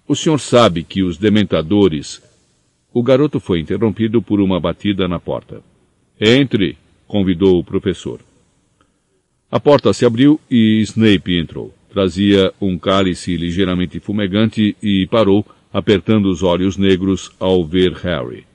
o 0.07 0.15
senhor 0.15 0.39
sabe 0.39 0.83
que 0.83 1.03
os 1.03 1.17
dementadores. 1.17 2.21
O 2.93 3.03
garoto 3.03 3.39
foi 3.41 3.59
interrompido 3.59 4.21
por 4.21 4.39
uma 4.39 4.59
batida 4.59 5.07
na 5.07 5.19
porta. 5.19 5.61
Entre, 6.19 6.77
convidou 7.05 7.59
o 7.59 7.63
professor. 7.63 8.21
A 9.55 9.59
porta 9.61 9.93
se 9.93 10.05
abriu 10.05 10.37
e 10.51 10.81
Snape 10.81 11.37
entrou. 11.37 11.73
Trazia 11.89 12.53
um 12.59 12.77
cálice 12.77 13.37
ligeiramente 13.37 14.01
fumegante 14.01 14.75
e 14.83 15.07
parou, 15.07 15.45
apertando 15.71 16.25
os 16.25 16.43
olhos 16.43 16.75
negros 16.75 17.31
ao 17.39 17.63
ver 17.63 17.93
Harry. 17.93 18.45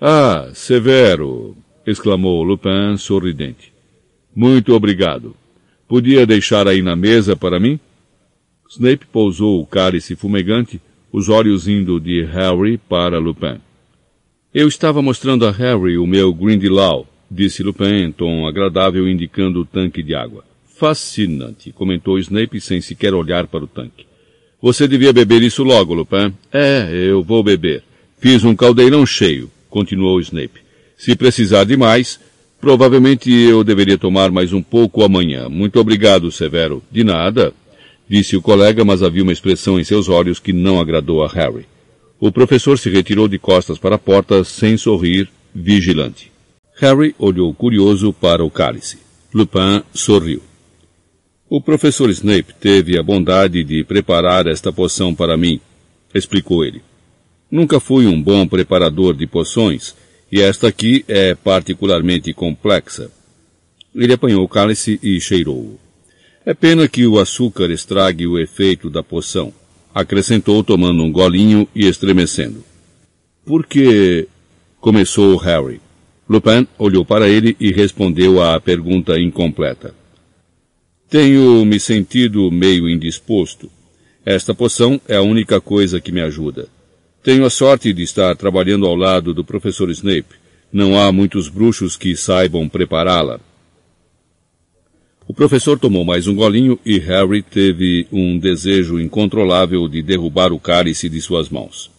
Ah, 0.00 0.48
Severo! 0.54 1.54
exclamou 1.86 2.42
Lupin 2.42 2.96
sorridente. 2.96 3.70
Muito 4.34 4.72
obrigado. 4.72 5.36
Podia 5.86 6.24
deixar 6.24 6.66
aí 6.66 6.80
na 6.80 6.96
mesa 6.96 7.36
para 7.36 7.60
mim? 7.60 7.78
Snape 8.70 9.04
pousou 9.12 9.60
o 9.60 9.66
cálice 9.66 10.16
fumegante, 10.16 10.80
os 11.12 11.28
olhos 11.28 11.68
indo 11.68 12.00
de 12.00 12.24
Harry 12.24 12.78
para 12.78 13.18
Lupin. 13.18 13.60
Eu 14.54 14.68
estava 14.68 15.02
mostrando 15.02 15.46
a 15.46 15.50
Harry 15.50 15.98
o 15.98 16.06
meu 16.06 16.32
Grindelow, 16.32 17.06
disse 17.34 17.62
Lupin 17.62 18.04
em 18.04 18.12
tom 18.12 18.46
agradável, 18.46 19.08
indicando 19.08 19.60
o 19.60 19.64
tanque 19.64 20.02
de 20.02 20.14
água. 20.14 20.44
Fascinante, 20.76 21.72
comentou 21.72 22.18
Snape 22.18 22.60
sem 22.60 22.80
sequer 22.80 23.14
olhar 23.14 23.46
para 23.46 23.64
o 23.64 23.66
tanque. 23.66 24.06
Você 24.62 24.88
devia 24.88 25.12
beber 25.12 25.42
isso 25.42 25.62
logo, 25.62 25.94
Lupin. 25.94 26.32
É, 26.52 26.88
eu 26.92 27.22
vou 27.22 27.42
beber. 27.42 27.82
Fiz 28.18 28.44
um 28.44 28.56
caldeirão 28.56 29.04
cheio, 29.04 29.50
continuou 29.68 30.20
Snape. 30.20 30.62
Se 30.96 31.14
precisar 31.14 31.64
de 31.64 31.76
mais, 31.76 32.18
provavelmente 32.60 33.30
eu 33.30 33.62
deveria 33.62 33.98
tomar 33.98 34.30
mais 34.30 34.52
um 34.52 34.62
pouco 34.62 35.02
amanhã. 35.02 35.48
Muito 35.48 35.78
obrigado, 35.78 36.30
Severo. 36.32 36.82
De 36.90 37.04
nada 37.04 37.52
disse 38.08 38.36
o 38.36 38.42
colega, 38.42 38.84
mas 38.84 39.02
havia 39.02 39.22
uma 39.22 39.32
expressão 39.32 39.78
em 39.78 39.84
seus 39.84 40.08
olhos 40.08 40.38
que 40.38 40.52
não 40.52 40.80
agradou 40.80 41.24
a 41.24 41.28
Harry. 41.28 41.66
O 42.20 42.30
professor 42.30 42.78
se 42.78 42.90
retirou 42.90 43.28
de 43.28 43.38
costas 43.38 43.78
para 43.78 43.96
a 43.96 43.98
porta, 43.98 44.44
sem 44.44 44.76
sorrir, 44.76 45.28
vigilante. 45.54 46.33
Harry 46.76 47.14
olhou 47.18 47.54
curioso 47.54 48.12
para 48.12 48.44
o 48.44 48.50
cálice. 48.50 48.98
Lupin 49.32 49.82
sorriu. 49.94 50.42
O 51.48 51.60
professor 51.60 52.10
Snape 52.10 52.52
teve 52.54 52.98
a 52.98 53.02
bondade 53.02 53.62
de 53.62 53.84
preparar 53.84 54.48
esta 54.48 54.72
poção 54.72 55.14
para 55.14 55.36
mim, 55.36 55.60
explicou 56.12 56.64
ele. 56.64 56.82
Nunca 57.48 57.78
fui 57.78 58.06
um 58.06 58.20
bom 58.20 58.46
preparador 58.48 59.14
de 59.14 59.26
poções, 59.26 59.94
e 60.32 60.40
esta 60.40 60.66
aqui 60.66 61.04
é 61.06 61.34
particularmente 61.34 62.32
complexa. 62.32 63.08
Ele 63.94 64.12
apanhou 64.12 64.42
o 64.42 64.48
cálice 64.48 64.98
e 65.00 65.20
cheirou-o. 65.20 65.78
É 66.44 66.54
pena 66.54 66.88
que 66.88 67.06
o 67.06 67.20
açúcar 67.20 67.70
estrague 67.70 68.26
o 68.26 68.38
efeito 68.38 68.90
da 68.90 69.02
poção, 69.02 69.52
acrescentou 69.94 70.64
tomando 70.64 71.04
um 71.04 71.12
golinho 71.12 71.68
e 71.72 71.86
estremecendo. 71.86 72.64
Por 73.44 73.64
que? 73.64 74.26
começou 74.80 75.36
Harry. 75.36 75.80
Lupin 76.28 76.66
olhou 76.78 77.04
para 77.04 77.28
ele 77.28 77.56
e 77.60 77.70
respondeu 77.70 78.42
à 78.42 78.58
pergunta 78.60 79.18
incompleta. 79.18 79.94
Tenho 81.08 81.64
me 81.64 81.78
sentido 81.78 82.50
meio 82.50 82.88
indisposto. 82.88 83.70
Esta 84.24 84.54
poção 84.54 85.00
é 85.06 85.16
a 85.16 85.22
única 85.22 85.60
coisa 85.60 86.00
que 86.00 86.10
me 86.10 86.20
ajuda. 86.20 86.66
Tenho 87.22 87.44
a 87.44 87.50
sorte 87.50 87.92
de 87.92 88.02
estar 88.02 88.34
trabalhando 88.36 88.86
ao 88.86 88.96
lado 88.96 89.34
do 89.34 89.44
professor 89.44 89.90
Snape. 89.90 90.34
Não 90.72 90.98
há 90.98 91.12
muitos 91.12 91.48
bruxos 91.48 91.96
que 91.96 92.16
saibam 92.16 92.68
prepará-la. 92.68 93.38
O 95.26 95.32
professor 95.32 95.78
tomou 95.78 96.04
mais 96.04 96.26
um 96.26 96.34
golinho 96.34 96.78
e 96.84 96.98
Harry 96.98 97.42
teve 97.42 98.06
um 98.12 98.38
desejo 98.38 99.00
incontrolável 99.00 99.88
de 99.88 100.02
derrubar 100.02 100.52
o 100.52 100.58
cálice 100.58 101.08
de 101.08 101.20
suas 101.20 101.48
mãos. 101.48 101.93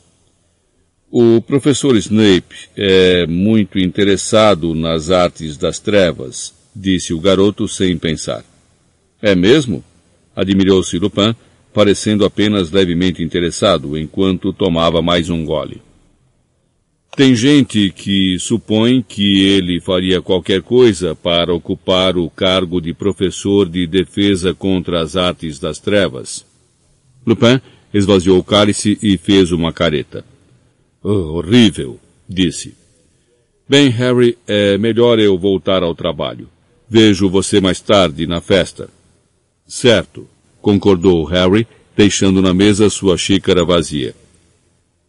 O 1.18 1.40
professor 1.40 1.96
Snape 1.96 2.68
é 2.76 3.26
muito 3.26 3.80
interessado 3.80 4.76
nas 4.76 5.10
artes 5.10 5.56
das 5.56 5.80
trevas, 5.80 6.54
disse 6.76 7.14
o 7.14 7.22
garoto 7.22 7.70
sem 7.70 7.98
pensar. 7.98 8.44
É 9.22 9.34
mesmo? 9.34 9.82
Admirou-se 10.36 11.00
Lupin, 11.00 11.34
parecendo 11.74 12.26
apenas 12.26 12.70
levemente 12.70 13.24
interessado, 13.24 13.98
enquanto 13.98 14.52
tomava 14.52 15.02
mais 15.02 15.30
um 15.30 15.46
gole. 15.46 15.82
Tem 17.16 17.34
gente 17.34 17.92
que 17.92 18.38
supõe 18.38 19.02
que 19.02 19.42
ele 19.46 19.80
faria 19.80 20.22
qualquer 20.22 20.62
coisa 20.62 21.16
para 21.16 21.54
ocupar 21.54 22.18
o 22.18 22.30
cargo 22.30 22.82
de 22.82 22.94
professor 22.94 23.70
de 23.70 23.88
defesa 23.88 24.54
contra 24.54 25.02
as 25.02 25.16
artes 25.16 25.60
das 25.60 25.80
trevas. 25.80 26.46
Lupin 27.26 27.62
esvaziou 27.94 28.38
o 28.38 28.44
cálice 28.44 29.00
e 29.02 29.18
fez 29.18 29.54
uma 29.54 29.72
careta. 29.72 30.35
Oh, 31.08 31.38
horrível, 31.38 32.00
disse. 32.28 32.74
Bem, 33.70 33.90
Harry, 33.90 34.40
é 34.48 34.76
melhor 34.76 35.20
eu 35.20 35.38
voltar 35.38 35.84
ao 35.84 35.94
trabalho. 35.94 36.50
Vejo 36.90 37.30
você 37.30 37.62
mais 37.62 37.80
tarde 37.80 38.26
na 38.26 38.42
festa. 38.42 38.90
Certo, 39.68 40.28
concordou 40.60 41.24
Harry, 41.26 41.68
deixando 41.96 42.42
na 42.42 42.56
mesa 42.56 42.90
sua 42.90 43.20
xícara 43.20 43.64
vazia. 43.64 44.16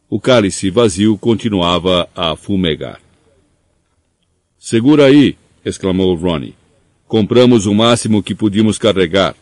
O 0.06 0.20
cálice 0.20 0.68
vazio 0.68 1.16
continuava 1.16 2.06
a 2.14 2.36
fumegar. 2.36 3.00
Segura 4.58 5.06
aí, 5.06 5.34
exclamou 5.64 6.14
Ronnie. 6.14 6.54
Compramos 7.08 7.64
o 7.64 7.72
máximo 7.72 8.22
que 8.22 8.34
podíamos 8.34 8.76
carregar. 8.76 9.34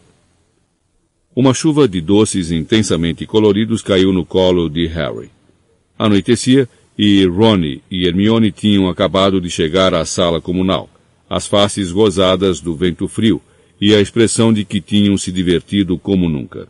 Uma 1.34 1.52
chuva 1.52 1.88
de 1.88 2.00
doces 2.00 2.52
intensamente 2.52 3.26
coloridos 3.26 3.82
caiu 3.82 4.12
no 4.12 4.24
colo 4.24 4.70
de 4.70 4.86
Harry. 4.86 5.33
Anoitecia 5.98 6.68
e 6.98 7.24
Ronnie 7.26 7.82
e 7.90 8.06
Hermione 8.06 8.52
tinham 8.52 8.88
acabado 8.88 9.40
de 9.40 9.50
chegar 9.50 9.94
à 9.94 10.04
sala 10.04 10.40
comunal, 10.40 10.88
as 11.28 11.46
faces 11.46 11.92
gozadas 11.92 12.60
do 12.60 12.74
vento 12.74 13.08
frio 13.08 13.40
e 13.80 13.94
a 13.94 14.00
expressão 14.00 14.52
de 14.52 14.64
que 14.64 14.80
tinham 14.80 15.16
se 15.16 15.32
divertido 15.32 15.98
como 15.98 16.28
nunca. 16.28 16.68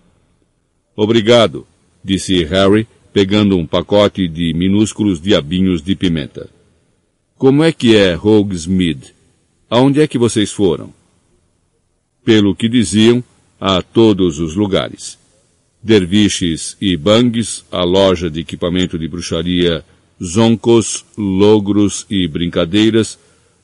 Obrigado, 0.97 1.67
disse 2.03 2.45
Harry, 2.45 2.87
pegando 3.13 3.57
um 3.57 3.67
pacote 3.67 4.27
de 4.27 4.53
minúsculos 4.55 5.21
diabinhos 5.21 5.83
de 5.83 5.95
pimenta. 5.95 6.49
Como 7.37 7.63
é 7.63 7.73
que 7.73 7.97
é 7.97 8.17
Hogsmeade? 8.17 9.15
Aonde 9.69 10.01
é 10.01 10.07
que 10.07 10.19
vocês 10.19 10.53
foram? 10.53 10.93
Pelo 12.25 12.55
que 12.55 12.69
diziam, 12.69 13.23
a 13.61 13.83
todos 13.83 14.41
os 14.41 14.55
lugares. 14.55 15.19
Derviches 15.85 16.79
e 16.81 16.97
bangues, 16.97 17.63
a 17.71 17.85
loja 17.85 18.31
de 18.31 18.41
equipamento 18.41 18.99
de 18.99 19.07
bruxaria 19.07 19.85
zoncos, 20.23 21.05
logros 21.15 22.07
e 22.09 22.27
brincadeiras, 22.27 23.19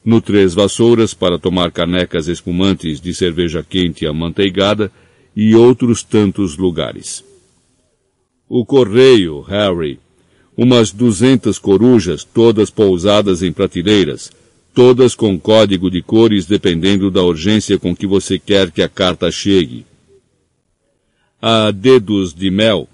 no 0.05 0.21
Três 0.21 0.53
Vassouras 0.53 1.15
para 1.15 1.39
tomar 1.39 1.71
canecas 1.71 2.29
espumantes 2.29 3.01
de 3.01 3.15
cerveja 3.15 3.65
quente 3.67 4.07
amanteigada 4.07 4.93
e 5.35 5.55
outros 5.55 6.03
tantos 6.03 6.59
lugares. 6.59 7.25
O 8.47 8.67
correio, 8.67 9.41
Harry. 9.41 9.99
Umas 10.55 10.91
duzentas 10.91 11.59
corujas, 11.59 12.23
todas 12.23 12.69
pousadas 12.69 13.43
em 13.43 13.51
prateleiras, 13.51 14.31
todas 14.75 15.15
com 15.15 15.39
código 15.39 15.91
de 15.91 16.03
cores 16.03 16.45
dependendo 16.45 17.11
da 17.11 17.23
urgência 17.23 17.79
com 17.79 17.97
que 17.97 18.07
você 18.07 18.39
quer 18.39 18.71
que 18.71 18.83
a 18.83 18.89
carta 18.91 19.31
chegue. 19.31 19.87
A 21.43 21.71
Dedos 21.71 22.35
de 22.35 22.51
Mel 22.51 22.87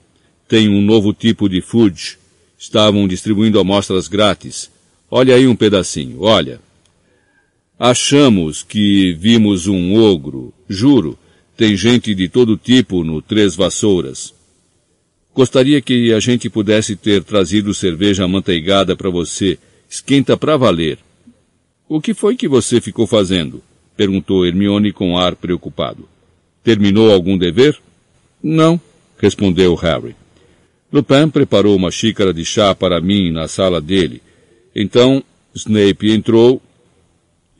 tem 0.46 0.68
um 0.68 0.80
novo 0.80 1.12
tipo 1.12 1.48
de 1.48 1.60
fudge. 1.60 2.16
Estavam 2.56 3.08
distribuindo 3.08 3.58
amostras 3.58 4.06
grátis. 4.06 4.70
Olha 5.10 5.34
aí 5.34 5.48
um 5.48 5.56
pedacinho, 5.56 6.22
olha. 6.22 6.60
Achamos 7.76 8.62
que 8.62 9.12
vimos 9.14 9.66
um 9.66 9.96
ogro, 10.00 10.54
juro. 10.68 11.18
Tem 11.56 11.76
gente 11.76 12.14
de 12.14 12.28
todo 12.28 12.56
tipo 12.56 13.02
no 13.02 13.20
Três 13.20 13.56
Vassouras. 13.56 14.32
Gostaria 15.34 15.82
que 15.82 16.12
a 16.12 16.20
gente 16.20 16.48
pudesse 16.48 16.94
ter 16.94 17.24
trazido 17.24 17.74
cerveja 17.74 18.24
amanteigada 18.24 18.94
para 18.94 19.10
você. 19.10 19.58
Esquenta 19.90 20.36
para 20.36 20.56
valer. 20.56 20.98
O 21.88 22.00
que 22.00 22.14
foi 22.14 22.36
que 22.36 22.46
você 22.46 22.80
ficou 22.80 23.08
fazendo? 23.08 23.60
Perguntou 23.96 24.46
Hermione 24.46 24.92
com 24.92 25.18
ar 25.18 25.34
preocupado. 25.34 26.08
Terminou 26.62 27.12
algum 27.12 27.36
dever? 27.36 27.76
Não, 28.42 28.80
respondeu 29.18 29.74
Harry. 29.74 30.14
Lupin 30.92 31.28
preparou 31.28 31.74
uma 31.76 31.90
xícara 31.90 32.32
de 32.32 32.44
chá 32.44 32.74
para 32.74 33.00
mim 33.00 33.30
na 33.30 33.48
sala 33.48 33.80
dele. 33.80 34.22
Então 34.74 35.22
Snape 35.54 36.10
entrou 36.10 36.60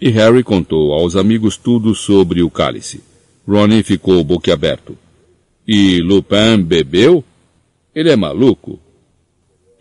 e 0.00 0.10
Harry 0.10 0.42
contou 0.42 0.92
aos 0.92 1.16
amigos 1.16 1.56
tudo 1.56 1.94
sobre 1.94 2.42
o 2.42 2.50
cálice. 2.50 3.02
Ronnie 3.46 3.82
ficou 3.82 4.22
boquiaberto. 4.22 4.96
E 5.66 6.00
Lupin 6.00 6.62
bebeu? 6.62 7.24
Ele 7.94 8.10
é 8.10 8.16
maluco? 8.16 8.78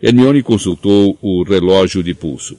Hermione 0.02 0.42
consultou 0.42 1.18
o 1.22 1.42
relógio 1.42 2.02
de 2.02 2.14
pulso. 2.14 2.58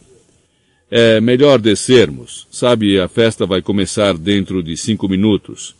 É 0.90 1.20
melhor 1.20 1.60
descermos. 1.60 2.48
Sabe, 2.50 3.00
a 3.00 3.08
festa 3.08 3.46
vai 3.46 3.62
começar 3.62 4.18
dentro 4.18 4.64
de 4.64 4.76
cinco 4.78 5.08
minutos. 5.08 5.76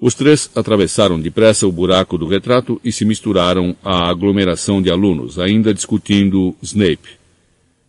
Os 0.00 0.14
três 0.14 0.50
atravessaram 0.54 1.20
depressa 1.20 1.66
o 1.66 1.72
buraco 1.72 2.16
do 2.16 2.26
retrato 2.26 2.80
e 2.82 2.90
se 2.90 3.04
misturaram 3.04 3.76
à 3.84 4.08
aglomeração 4.08 4.80
de 4.80 4.90
alunos, 4.90 5.38
ainda 5.38 5.74
discutindo 5.74 6.56
Snape. 6.62 7.18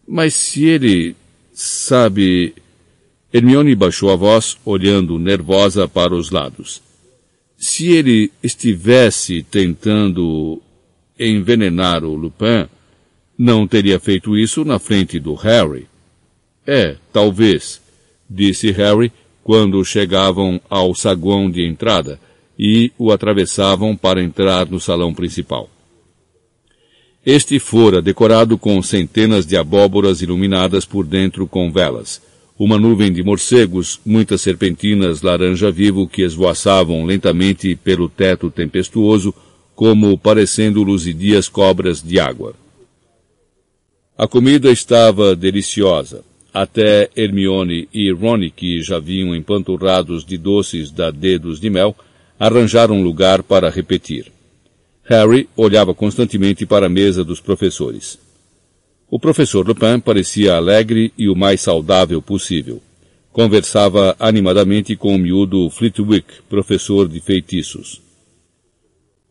Mas 0.05 0.33
se 0.33 0.65
ele 0.65 1.15
sabe. 1.53 2.53
Hermione 3.33 3.73
baixou 3.75 4.11
a 4.11 4.15
voz, 4.17 4.57
olhando 4.65 5.17
nervosa 5.17 5.87
para 5.87 6.13
os 6.13 6.31
lados. 6.31 6.81
Se 7.57 7.89
ele 7.89 8.29
estivesse 8.43 9.41
tentando 9.43 10.61
envenenar 11.17 12.03
o 12.03 12.13
Lupin, 12.13 12.67
não 13.37 13.65
teria 13.65 14.01
feito 14.01 14.37
isso 14.37 14.65
na 14.65 14.79
frente 14.79 15.17
do 15.17 15.33
Harry. 15.35 15.87
É, 16.67 16.97
talvez, 17.13 17.79
disse 18.29 18.69
Harry 18.71 19.13
quando 19.43 19.83
chegavam 19.83 20.59
ao 20.69 20.93
saguão 20.93 21.49
de 21.49 21.65
entrada 21.65 22.19
e 22.57 22.91
o 22.97 23.11
atravessavam 23.11 23.95
para 23.95 24.21
entrar 24.21 24.69
no 24.69 24.79
salão 24.79 25.13
principal. 25.13 25.69
Este 27.25 27.59
fora 27.59 28.01
decorado 28.01 28.57
com 28.57 28.81
centenas 28.81 29.45
de 29.45 29.55
abóboras 29.55 30.21
iluminadas 30.21 30.85
por 30.85 31.05
dentro 31.05 31.47
com 31.47 31.71
velas, 31.71 32.21
uma 32.57 32.77
nuvem 32.77 33.11
de 33.11 33.23
morcegos, 33.23 33.99
muitas 34.05 34.41
serpentinas 34.41 35.23
laranja-vivo 35.23 36.07
que 36.07 36.21
esvoaçavam 36.21 37.03
lentamente 37.05 37.75
pelo 37.75 38.07
teto 38.07 38.51
tempestuoso, 38.51 39.33
como 39.73 40.15
parecendo 40.15 40.83
luzidias 40.83 41.49
cobras 41.49 42.03
de 42.03 42.19
água. 42.19 42.53
A 44.15 44.27
comida 44.27 44.69
estava 44.69 45.35
deliciosa. 45.35 46.23
Até 46.53 47.09
Hermione 47.15 47.87
e 47.93 48.11
Ronnie, 48.11 48.51
que 48.51 48.81
já 48.81 48.99
vinham 48.99 49.35
empanturrados 49.35 50.25
de 50.25 50.37
doces 50.37 50.91
da 50.91 51.09
dedos 51.09 51.59
de 51.59 51.69
mel, 51.69 51.95
arranjaram 52.37 53.01
lugar 53.01 53.41
para 53.41 53.69
repetir. 53.69 54.31
Harry 55.03 55.47
olhava 55.55 55.93
constantemente 55.93 56.65
para 56.65 56.87
a 56.87 56.89
mesa 56.89 57.23
dos 57.23 57.39
professores. 57.39 58.19
O 59.09 59.19
professor 59.19 59.67
Lupin 59.67 59.99
parecia 59.99 60.55
alegre 60.55 61.13
e 61.17 61.27
o 61.27 61.35
mais 61.35 61.61
saudável 61.61 62.21
possível. 62.21 62.81
Conversava 63.31 64.15
animadamente 64.19 64.95
com 64.95 65.15
o 65.15 65.17
miúdo 65.17 65.69
Flitwick, 65.69 66.41
professor 66.49 67.07
de 67.07 67.19
feitiços. 67.19 68.01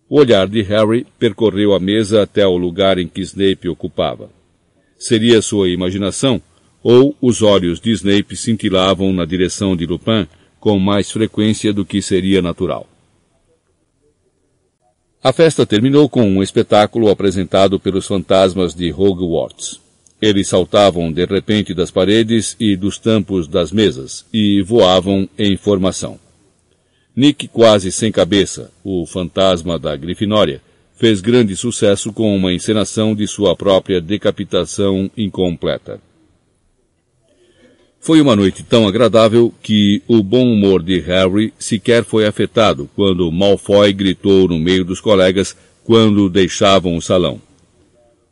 O 0.08 0.18
olhar 0.18 0.48
de 0.48 0.60
Harry 0.62 1.06
percorreu 1.18 1.72
a 1.72 1.80
mesa 1.80 2.22
até 2.22 2.46
o 2.46 2.56
lugar 2.56 2.98
em 2.98 3.06
que 3.06 3.20
Snape 3.20 3.68
ocupava. 3.68 4.30
Seria 4.98 5.40
sua 5.40 5.68
imaginação, 5.68 6.42
ou 6.82 7.14
os 7.20 7.42
olhos 7.42 7.80
de 7.80 7.90
Snape 7.92 8.36
cintilavam 8.36 9.12
na 9.12 9.24
direção 9.24 9.76
de 9.76 9.86
Lupin 9.86 10.26
com 10.58 10.78
mais 10.78 11.10
frequência 11.10 11.72
do 11.72 11.84
que 11.84 12.02
seria 12.02 12.42
natural. 12.42 12.86
A 15.22 15.32
festa 15.32 15.66
terminou 15.66 16.08
com 16.08 16.22
um 16.22 16.42
espetáculo 16.42 17.10
apresentado 17.10 17.78
pelos 17.78 18.06
fantasmas 18.06 18.74
de 18.74 18.90
Hogwarts. 18.90 19.78
Eles 20.20 20.48
saltavam 20.48 21.12
de 21.12 21.24
repente 21.24 21.74
das 21.74 21.90
paredes 21.90 22.56
e 22.58 22.76
dos 22.76 22.98
tampos 22.98 23.46
das 23.46 23.72
mesas 23.72 24.26
e 24.32 24.62
voavam 24.62 25.28
em 25.38 25.56
formação. 25.56 26.18
Nick 27.14 27.48
quase 27.48 27.90
sem 27.90 28.12
cabeça, 28.12 28.70
o 28.84 29.04
fantasma 29.06 29.78
da 29.78 29.94
Grifinória, 29.96 30.62
fez 30.96 31.20
grande 31.20 31.56
sucesso 31.56 32.12
com 32.12 32.34
uma 32.36 32.52
encenação 32.52 33.14
de 33.14 33.26
sua 33.26 33.56
própria 33.56 34.00
decapitação 34.00 35.10
incompleta. 35.16 36.00
Foi 38.02 38.18
uma 38.18 38.34
noite 38.34 38.62
tão 38.62 38.88
agradável 38.88 39.52
que 39.62 40.02
o 40.08 40.22
bom 40.22 40.50
humor 40.50 40.82
de 40.82 40.98
Harry 41.00 41.52
sequer 41.58 42.02
foi 42.02 42.26
afetado 42.26 42.88
quando 42.96 43.30
Malfoy 43.30 43.92
gritou 43.92 44.48
no 44.48 44.58
meio 44.58 44.86
dos 44.86 45.02
colegas 45.02 45.54
quando 45.84 46.30
deixavam 46.30 46.96
o 46.96 47.02
salão. 47.02 47.38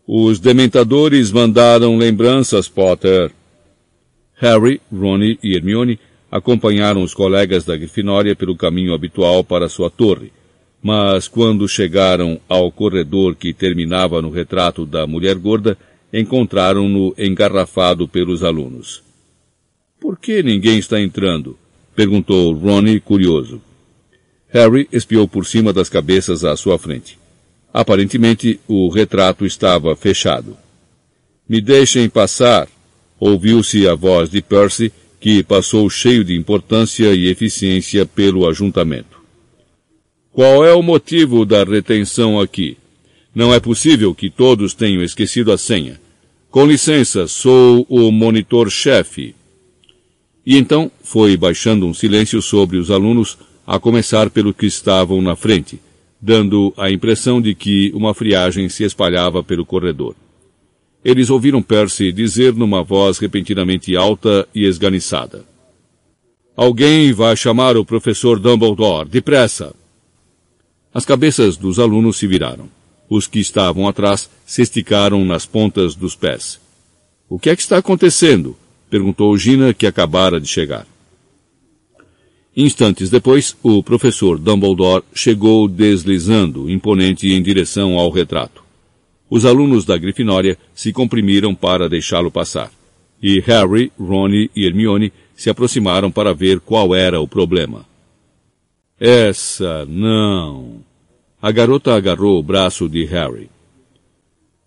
Os 0.06 0.40
dementadores 0.40 1.30
mandaram 1.30 1.98
lembranças, 1.98 2.66
Potter. 2.66 3.30
Harry, 4.36 4.80
Ron 4.90 5.22
e 5.22 5.38
Hermione 5.44 6.00
acompanharam 6.30 7.02
os 7.02 7.12
colegas 7.12 7.66
da 7.66 7.76
Grifinória 7.76 8.34
pelo 8.34 8.56
caminho 8.56 8.94
habitual 8.94 9.44
para 9.44 9.68
sua 9.68 9.90
torre, 9.90 10.32
mas 10.82 11.28
quando 11.28 11.68
chegaram 11.68 12.40
ao 12.48 12.72
corredor 12.72 13.36
que 13.36 13.52
terminava 13.52 14.22
no 14.22 14.30
retrato 14.30 14.86
da 14.86 15.06
mulher 15.06 15.34
gorda, 15.34 15.76
encontraram-no 16.10 17.14
engarrafado 17.18 18.08
pelos 18.08 18.42
alunos. 18.42 19.07
Por 20.00 20.18
que 20.18 20.42
ninguém 20.42 20.78
está 20.78 21.00
entrando? 21.00 21.58
perguntou 21.94 22.52
Ronnie, 22.52 23.00
curioso. 23.00 23.60
Harry 24.48 24.88
espiou 24.92 25.26
por 25.26 25.44
cima 25.44 25.72
das 25.72 25.88
cabeças 25.88 26.44
à 26.44 26.56
sua 26.56 26.78
frente. 26.78 27.18
Aparentemente, 27.72 28.60
o 28.66 28.88
retrato 28.88 29.44
estava 29.44 29.94
fechado. 29.96 30.56
Me 31.48 31.60
deixem 31.60 32.08
passar, 32.08 32.68
ouviu-se 33.18 33.86
a 33.88 33.94
voz 33.94 34.30
de 34.30 34.40
Percy, 34.40 34.92
que 35.20 35.42
passou 35.42 35.90
cheio 35.90 36.22
de 36.22 36.34
importância 36.36 37.12
e 37.12 37.26
eficiência 37.26 38.06
pelo 38.06 38.48
ajuntamento. 38.48 39.18
Qual 40.32 40.64
é 40.64 40.72
o 40.72 40.82
motivo 40.82 41.44
da 41.44 41.64
retenção 41.64 42.38
aqui? 42.38 42.76
Não 43.34 43.52
é 43.52 43.58
possível 43.58 44.14
que 44.14 44.30
todos 44.30 44.72
tenham 44.72 45.02
esquecido 45.02 45.50
a 45.50 45.58
senha. 45.58 46.00
Com 46.50 46.64
licença, 46.64 47.26
sou 47.26 47.84
o 47.88 48.10
monitor-chefe. 48.12 49.34
E 50.48 50.56
então 50.56 50.90
foi 51.02 51.36
baixando 51.36 51.84
um 51.84 51.92
silêncio 51.92 52.40
sobre 52.40 52.78
os 52.78 52.90
alunos, 52.90 53.36
a 53.66 53.78
começar 53.78 54.30
pelo 54.30 54.54
que 54.54 54.64
estavam 54.64 55.20
na 55.20 55.36
frente, 55.36 55.78
dando 56.18 56.72
a 56.74 56.90
impressão 56.90 57.38
de 57.38 57.54
que 57.54 57.92
uma 57.94 58.14
friagem 58.14 58.66
se 58.70 58.82
espalhava 58.82 59.44
pelo 59.44 59.66
corredor. 59.66 60.14
Eles 61.04 61.28
ouviram 61.28 61.60
Percy 61.60 62.10
dizer 62.12 62.54
numa 62.54 62.82
voz 62.82 63.18
repentinamente 63.18 63.94
alta 63.94 64.48
e 64.54 64.64
esganiçada. 64.64 65.44
Alguém 66.56 67.12
vai 67.12 67.36
chamar 67.36 67.76
o 67.76 67.84
professor 67.84 68.40
Dumbledore, 68.40 69.06
depressa! 69.06 69.74
As 70.94 71.04
cabeças 71.04 71.58
dos 71.58 71.78
alunos 71.78 72.16
se 72.16 72.26
viraram. 72.26 72.70
Os 73.06 73.26
que 73.26 73.38
estavam 73.38 73.86
atrás 73.86 74.30
se 74.46 74.62
esticaram 74.62 75.26
nas 75.26 75.44
pontas 75.44 75.94
dos 75.94 76.16
pés. 76.16 76.58
O 77.28 77.38
que 77.38 77.50
é 77.50 77.54
que 77.54 77.60
está 77.60 77.76
acontecendo? 77.76 78.56
Perguntou 78.88 79.36
Gina, 79.36 79.72
que 79.74 79.86
acabara 79.86 80.40
de 80.40 80.48
chegar. 80.48 80.86
Instantes 82.56 83.08
depois, 83.08 83.56
o 83.62 83.82
professor 83.82 84.38
Dumbledore 84.38 85.04
chegou 85.14 85.68
deslizando, 85.68 86.68
imponente, 86.68 87.32
em 87.32 87.40
direção 87.40 87.96
ao 87.96 88.10
retrato. 88.10 88.64
Os 89.30 89.44
alunos 89.44 89.84
da 89.84 89.96
Grifinória 89.96 90.58
se 90.74 90.92
comprimiram 90.92 91.54
para 91.54 91.88
deixá-lo 91.88 92.30
passar. 92.30 92.72
E 93.22 93.40
Harry, 93.40 93.92
Ron 93.98 94.30
e 94.30 94.50
Hermione 94.56 95.12
se 95.36 95.50
aproximaram 95.50 96.10
para 96.10 96.34
ver 96.34 96.58
qual 96.60 96.94
era 96.94 97.20
o 97.20 97.28
problema. 97.28 97.86
Essa 98.98 99.84
não. 99.86 100.82
A 101.40 101.52
garota 101.52 101.94
agarrou 101.94 102.38
o 102.40 102.42
braço 102.42 102.88
de 102.88 103.04
Harry. 103.04 103.48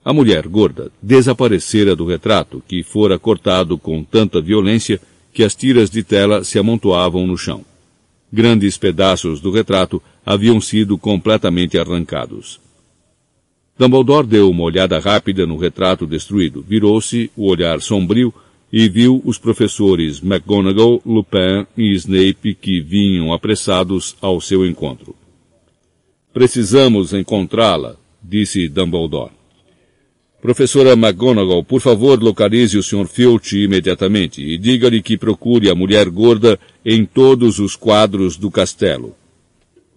A 0.04 0.12
mulher 0.12 0.48
gorda 0.48 0.92
desaparecera 1.02 1.96
do 1.96 2.06
retrato, 2.06 2.62
que 2.68 2.82
fora 2.82 3.20
cortado 3.20 3.78
com 3.78 4.04
tanta 4.04 4.42
violência 4.42 5.00
que 5.32 5.44
as 5.44 5.54
tiras 5.54 5.90
de 5.90 6.04
tela 6.04 6.44
se 6.44 6.58
amontoavam 6.58 7.28
no 7.28 7.38
chão. 7.38 7.64
Grandes 8.34 8.78
pedaços 8.78 9.40
do 9.40 9.52
retrato 9.52 10.02
haviam 10.26 10.60
sido 10.60 10.98
completamente 10.98 11.78
arrancados. 11.78 12.60
Dumbledore 13.78 14.28
deu 14.28 14.50
uma 14.50 14.64
olhada 14.64 15.00
rápida 15.00 15.46
no 15.46 15.58
retrato 15.58 16.08
destruído, 16.08 16.64
virou-se, 16.68 17.32
o 17.36 17.48
olhar 17.48 17.82
sombrio, 17.82 18.34
e 18.72 18.88
viu 18.88 19.22
os 19.26 19.38
professores 19.38 20.22
McGonagall, 20.24 21.02
Lupin 21.06 21.68
e 21.78 21.92
Snape 21.94 22.56
que 22.56 22.80
vinham 22.80 23.34
apressados 23.34 24.16
ao 24.22 24.40
seu 24.40 24.66
encontro. 24.66 25.16
Precisamos 26.34 27.14
encontrá-la, 27.14 27.98
disse 28.24 28.70
Dumbledore. 28.70 29.41
Professora 30.42 30.94
McGonagall, 30.94 31.64
por 31.64 31.80
favor, 31.80 32.22
localize 32.22 32.76
o 32.76 32.82
Sr. 32.82 33.08
Filch 33.08 33.56
imediatamente 33.56 34.42
e 34.42 34.58
diga-lhe 34.58 35.00
que 35.00 35.16
procure 35.16 35.70
a 35.70 35.76
mulher 35.76 36.10
gorda 36.10 36.60
em 36.84 37.06
todos 37.06 37.60
os 37.60 37.76
quadros 37.76 38.38
do 38.38 38.50
castelo. 38.50 39.16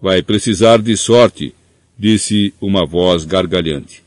Vai 0.03 0.22
precisar 0.22 0.82
de 0.82 0.95
sorte, 0.99 1.55
disse 1.99 2.53
uma 2.61 2.84
voz 2.84 3.24
gargalhante. 3.24 4.03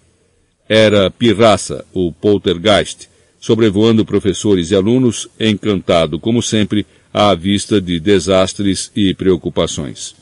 Era 0.69 1.09
Pirraça, 1.09 1.83
o 1.91 2.11
poltergeist, 2.11 3.09
sobrevoando 3.39 4.05
professores 4.05 4.69
e 4.69 4.75
alunos, 4.75 5.27
encantado, 5.39 6.19
como 6.19 6.43
sempre, 6.43 6.85
à 7.11 7.33
vista 7.33 7.81
de 7.81 7.99
desastres 7.99 8.91
e 8.95 9.11
preocupações. 9.15 10.15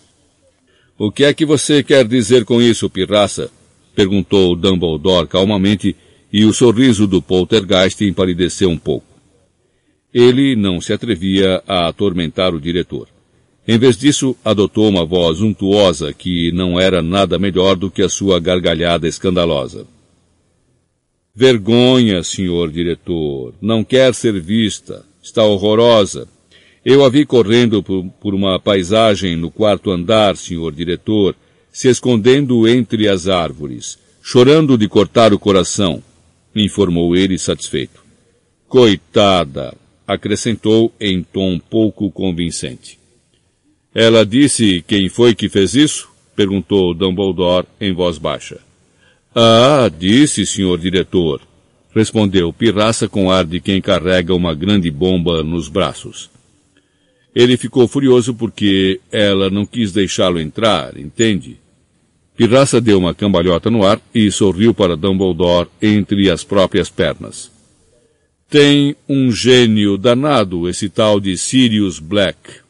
O 0.97 1.11
que 1.11 1.25
é 1.25 1.33
que 1.33 1.45
você 1.45 1.83
quer 1.83 2.07
dizer 2.07 2.45
com 2.45 2.61
isso, 2.61 2.89
Pirraça? 2.89 3.51
perguntou 3.93 4.55
Dumbledore 4.55 5.27
calmamente, 5.27 5.95
e 6.37 6.43
o 6.43 6.53
sorriso 6.53 7.07
do 7.07 7.21
poltergeist 7.21 8.03
empalideceu 8.03 8.69
um 8.69 8.77
pouco. 8.77 9.07
Ele 10.13 10.53
não 10.53 10.81
se 10.81 10.91
atrevia 10.91 11.63
a 11.65 11.87
atormentar 11.87 12.53
o 12.53 12.59
diretor. 12.59 13.07
Em 13.65 13.77
vez 13.77 13.95
disso, 13.95 14.35
adotou 14.43 14.89
uma 14.89 15.05
voz 15.05 15.39
untuosa 15.39 16.11
que 16.11 16.51
não 16.51 16.77
era 16.77 17.01
nada 17.01 17.39
melhor 17.39 17.77
do 17.77 17.89
que 17.89 18.01
a 18.01 18.09
sua 18.09 18.37
gargalhada 18.37 19.07
escandalosa. 19.07 19.87
Vergonha, 21.33 22.21
senhor 22.21 22.69
diretor. 22.69 23.53
Não 23.61 23.81
quer 23.81 24.13
ser 24.13 24.37
vista. 24.41 25.05
Está 25.23 25.45
horrorosa. 25.45 26.27
Eu 26.83 27.05
a 27.05 27.09
vi 27.09 27.25
correndo 27.25 27.81
por, 27.81 28.35
uma 28.35 28.59
paisagem 28.59 29.37
no 29.37 29.49
quarto 29.49 29.89
andar, 29.89 30.35
senhor 30.35 30.73
diretor, 30.73 31.33
se 31.71 31.87
escondendo 31.87 32.67
entre 32.67 33.07
as 33.07 33.29
árvores, 33.29 33.97
chorando 34.21 34.77
de 34.77 34.89
cortar 34.89 35.33
o 35.33 35.39
coração 35.39 36.03
informou 36.55 37.15
ele 37.15 37.37
satisfeito. 37.37 38.03
Coitada! 38.67 39.75
acrescentou 40.07 40.93
em 40.99 41.23
tom 41.23 41.59
pouco 41.59 42.11
convincente. 42.11 42.99
Ela 43.93 44.25
disse 44.25 44.83
quem 44.87 45.09
foi 45.09 45.33
que 45.33 45.49
fez 45.49 45.73
isso? 45.73 46.09
perguntou 46.35 46.93
Dumbledore 46.93 47.65
em 47.79 47.93
voz 47.93 48.17
baixa. 48.17 48.59
Ah, 49.33 49.89
disse, 49.89 50.45
senhor 50.45 50.77
diretor, 50.77 51.41
respondeu 51.93 52.51
Pirraça 52.53 53.07
com 53.07 53.31
ar 53.31 53.45
de 53.45 53.59
quem 53.59 53.81
carrega 53.81 54.35
uma 54.35 54.53
grande 54.53 54.91
bomba 54.91 55.41
nos 55.43 55.69
braços. 55.69 56.29
Ele 57.33 57.57
ficou 57.57 57.87
furioso 57.87 58.33
porque 58.33 58.99
ela 59.11 59.49
não 59.49 59.65
quis 59.65 59.91
deixá-lo 59.91 60.39
entrar, 60.39 60.97
entende? 60.97 61.57
Pirraça 62.35 62.81
deu 62.81 62.99
uma 62.99 63.15
cambalhota 63.15 63.69
no 63.69 63.85
ar 63.85 63.99
e 64.13 64.29
sorriu 64.29 64.73
para 64.73 64.97
Dumbledore 64.97 65.69
entre 65.81 66.29
as 66.29 66.43
próprias 66.43 66.89
pernas. 66.89 67.49
Tem 68.49 68.95
um 69.07 69.31
gênio 69.31 69.97
danado 69.97 70.67
esse 70.69 70.89
tal 70.89 71.19
de 71.19 71.37
Sirius 71.37 71.99
Black. 71.99 72.64